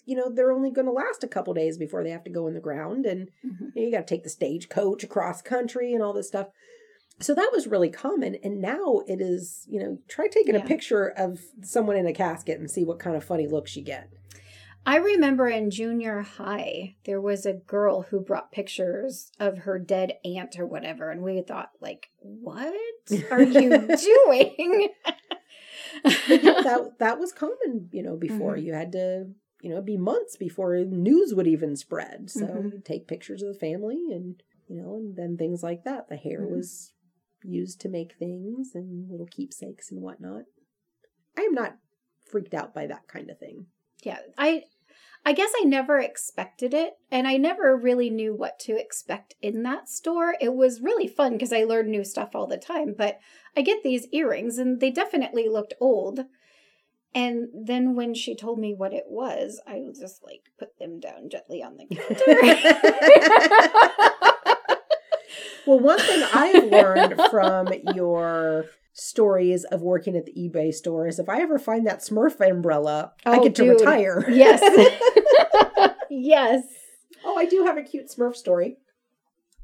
[0.06, 2.46] you know they're only going to last a couple days before they have to go
[2.46, 3.72] in the ground and Mhm.
[3.74, 6.48] you, got to take the stagecoach across country and all this stuff
[7.20, 10.62] so that was really common and now it is you know try taking Yeah.
[10.64, 13.82] a picture of someone in a casket and see what kind of funny looks you
[13.82, 14.08] get
[14.86, 20.14] I remember in junior high, there was a girl who brought pictures of her dead
[20.24, 22.74] aunt or whatever, and we thought, like, what
[23.30, 24.88] are you doing?
[26.04, 28.62] that that was common you know before Mhm.
[28.62, 29.26] you had to
[29.62, 32.72] you know it'd be months before news would even spread so Mhm.
[32.72, 36.16] you'd take pictures of the family and you know and then things like that the
[36.16, 36.50] hair Mhm.
[36.56, 36.92] was
[37.42, 40.44] used to make things and little keepsakes and whatnot
[41.36, 41.76] i am not
[42.30, 43.66] freaked out by that kind of thing
[44.04, 44.64] yeah, I
[45.24, 49.62] I guess I never expected it, and I never really knew what to expect in
[49.64, 50.34] that store.
[50.40, 53.18] It was really fun because I learned new stuff all the time, but
[53.56, 56.20] I get these earrings and they definitely looked old.
[57.12, 61.00] And then when she told me what it was, I was just like put them
[61.00, 62.36] down gently on the counter.
[65.66, 71.18] well one thing i've learned from your stories of working at the ebay store is
[71.18, 74.60] if i ever find that smurf umbrella i Oh, get to retire yes.
[76.10, 76.64] yes.
[77.24, 78.78] Oh, I do have a cute Smurf story.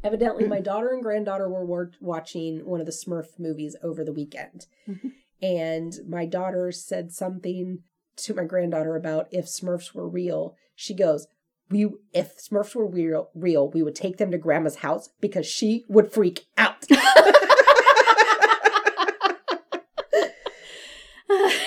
[0.04, 4.66] Evidently, my daughter and granddaughter were watching one of the Smurf movies over the weekend.
[4.88, 5.12] Mhm.
[5.42, 7.80] And my daughter said something
[8.16, 10.54] to my granddaughter about if Smurfs were real.
[10.74, 11.26] She goes,
[11.70, 15.84] we if Smurfs were real, real, we would take them to grandma's house because she
[15.88, 16.84] would freak out.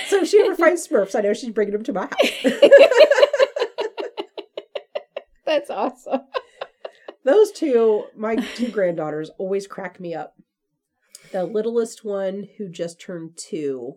[0.08, 2.30] so if she ever finds Smurfs, I know she's bringing them to my house.
[5.46, 6.20] That's awesome.
[7.24, 10.34] Those two, my two granddaughters, always crack me up.
[11.32, 13.96] The littlest one, who just turned two,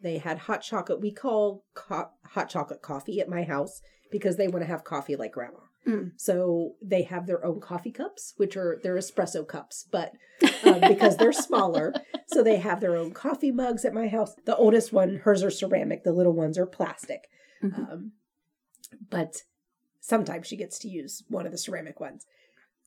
[0.00, 1.00] they had hot chocolate.
[1.00, 5.16] We call co- hot chocolate coffee at my house because they want to have coffee
[5.16, 5.58] like grandma.
[5.86, 6.12] Mm.
[6.16, 10.12] So they have their own coffee cups, which are their espresso cups, but
[10.64, 11.92] um, because they're smaller,
[12.26, 14.34] so they have their own coffee mugs at my house.
[14.46, 16.04] The oldest one, hers are ceramic.
[16.04, 17.28] The little ones are plastic.
[17.62, 17.92] Mhm.
[17.92, 18.12] Um,
[19.10, 19.42] but
[20.00, 22.26] sometimes she gets to use one of the ceramic ones.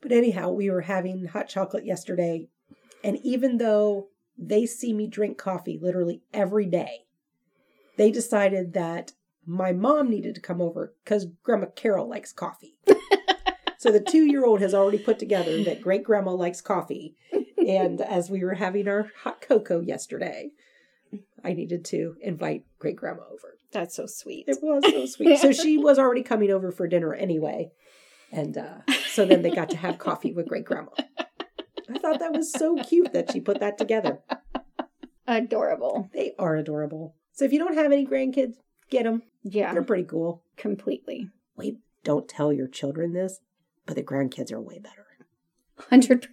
[0.02, 2.50] But anyhow, we were having hot chocolate yesterday,
[3.04, 7.06] and even though they see me drink coffee literally every day,
[7.98, 9.14] they decided that
[9.48, 12.76] my mom needed to come over because Grandma Carol likes coffee.
[13.78, 17.16] so the two year old has already put together that great grandma likes coffee.
[17.58, 20.52] And as we were having our hot cocoa yesterday,
[21.44, 23.58] I needed to invite great grandma over.
[23.72, 24.46] That's so sweet.
[24.48, 25.40] It was so sweet.
[25.40, 27.72] So she was already coming over for dinner anyway.
[28.32, 28.80] And uh,
[29.10, 30.92] so then they got to have coffee with great grandma.
[31.90, 34.20] I thought that was so cute that she put that together.
[35.26, 36.10] Adorable.
[36.14, 37.16] They are adorable.
[37.32, 38.56] So if you don't have any grandkids,
[38.90, 39.24] get them.
[39.50, 40.44] Yeah, They're pretty cool.
[40.58, 41.30] completely.
[41.56, 43.40] Wait, don't tell your children this,
[43.86, 45.06] but the grandkids are way better.
[45.92, 46.28] 100%.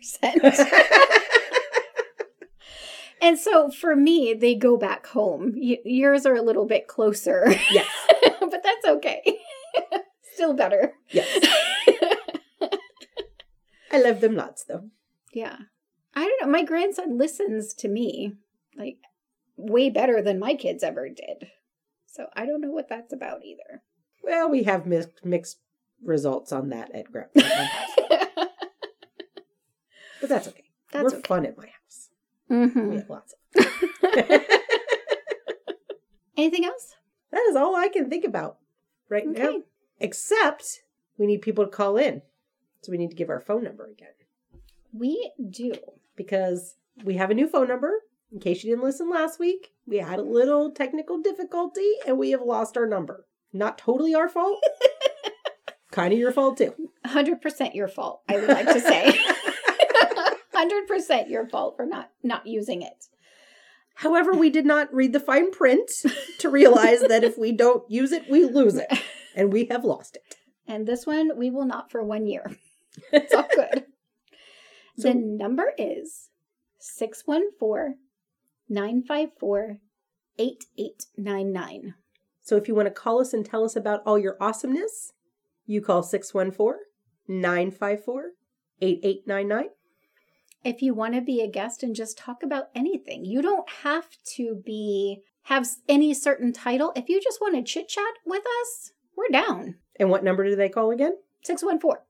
[3.21, 5.53] and so for me, they go back home.
[5.57, 7.87] Y- yours are a little bit closer, yes.
[8.41, 9.39] but that's okay.
[10.35, 10.95] Still better.
[11.11, 11.29] Yes.
[13.93, 14.89] I love them lots though.
[15.33, 15.57] yeah.
[16.17, 16.49] I don't know.
[16.49, 18.35] My grandson listens to me
[18.77, 18.99] like
[19.57, 21.49] way better than my kids ever did.
[22.15, 23.83] So I don't know what that's about either.
[24.23, 25.59] Well, we have mixed mixed
[26.01, 27.31] results on that at Grandma.
[30.21, 30.71] but that's okay.
[30.93, 31.27] That's We're okay.
[31.27, 32.11] fun at my house.
[32.49, 32.91] Mhm.
[32.91, 33.67] We have lots of
[36.37, 36.95] Anything else?
[37.33, 38.59] That is all I can think about
[39.09, 39.63] right now.
[39.99, 40.83] Except
[41.19, 42.23] we need people to call in.
[42.83, 44.09] So we need to give our phone number again.
[44.93, 45.73] We do.
[46.15, 48.03] Because we have a new phone number.
[48.35, 52.33] In case you didn't listen last week, we had a little technical difficulty and we
[52.33, 53.27] have lost our number.
[53.53, 54.59] Not totally our fault.
[55.93, 56.75] kind of your fault too.
[57.07, 59.17] 100% your fault, I would like to say.
[60.53, 63.07] 100% your fault for not not using it.
[63.95, 65.89] However, we did not read the fine print
[66.41, 68.93] to realize that if we don't use it, we lose it.
[69.37, 70.35] And we have lost it.
[70.67, 72.51] And this one we will not for 1 year.
[73.13, 73.85] It's all good.
[74.99, 76.31] So- the number is
[76.81, 77.99] 614
[78.69, 79.79] 954
[80.39, 81.95] 8899.
[82.43, 85.13] So if you want to call us and tell us about all your awesomeness,
[85.67, 86.79] you call 614
[87.29, 88.33] 954
[88.81, 89.71] 8899.
[90.63, 94.09] If you want to be a guest and just talk about anything, you don't have
[94.37, 96.93] to be have any certain title.
[96.97, 99.77] If you just want to chit chat with us, we're down.
[100.01, 101.17] And what number do they call again?
[101.45, 102.03] 614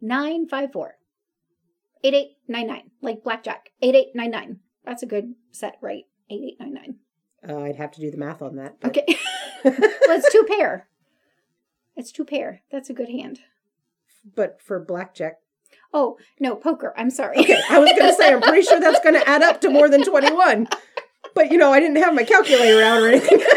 [0.00, 0.96] 954
[2.04, 2.90] 8899.
[3.00, 3.70] Like blackjack.
[3.80, 4.60] 8899.
[4.84, 6.04] That's a good set, right?
[6.30, 6.96] 8899.
[7.48, 8.80] Uh, I'd have to do the math on that.
[8.80, 9.04] but- Okay.
[9.64, 9.74] well,
[10.18, 10.88] it's two pair.
[11.96, 12.62] It's two pair.
[12.70, 13.40] That's a good hand.
[14.34, 15.38] but for blackjack.
[15.94, 16.94] Oh, no, poker.
[16.96, 17.38] I'm sorry.
[17.38, 19.70] Okay, I was going to say, I'm pretty sure that's going to add up to
[19.70, 20.68] more than 21.
[21.34, 23.42] But, you know, I didn't have my calculator out or anything.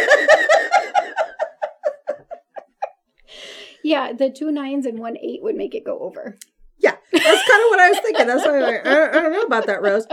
[3.84, 6.38] yeah, the two nines and one eight would make it go over.
[6.80, 8.28] yeah, that's kind of what I was thinking.
[8.28, 10.06] That's why I, I don't know about that, Rose.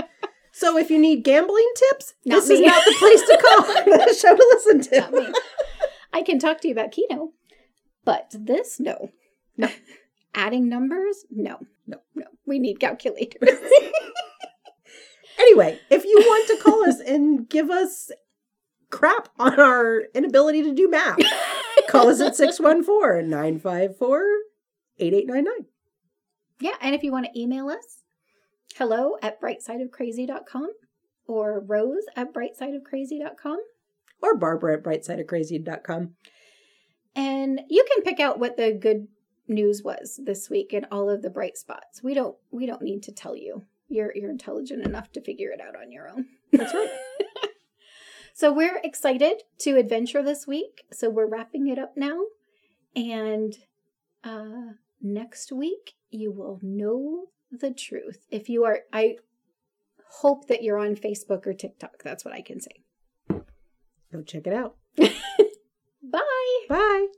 [0.52, 3.84] So if you need gambling tips, Not this is not the place to call.
[4.06, 5.24] the show to listen me.
[5.26, 5.34] to.
[6.12, 7.32] I can talk to you about Keno,
[8.04, 9.10] but this, no.
[9.56, 9.68] No.
[10.34, 11.58] Adding numbers, no.
[11.86, 11.98] No.
[12.14, 12.26] No.
[12.46, 13.58] We need calculators.
[15.38, 18.12] Anyway, if you want to call us and give us
[18.90, 21.18] crap on our inability to do math,
[21.88, 24.22] call us at 614 954
[24.98, 25.66] 8899.
[26.60, 28.01] yeah, and if you want to email us,
[28.76, 30.68] hello at brightsideofcrazy.com
[31.26, 33.58] or rose at brightsideofcrazy.com.
[34.22, 36.14] Or Barbara at brightsideofcrazy.com.
[37.14, 39.08] And you can pick out what the good
[39.48, 42.02] news was this week and all of the bright spots.
[42.02, 43.66] We don't we don't need to tell you.
[43.88, 46.26] You're you're intelligent enough to figure it out on your own.
[46.52, 46.90] That's right.
[48.34, 50.84] So we're excited to adventure this week.
[50.90, 52.22] So we're wrapping it up now.
[52.96, 53.54] And
[54.24, 58.26] uh next week you will know the truth.
[58.30, 59.16] If you are I
[60.20, 62.02] hope that you're on Facebook or TikTok.
[62.02, 62.82] That's what I can say.
[64.12, 64.76] Go check it out.
[64.96, 66.20] Bye.
[66.68, 67.06] Bye.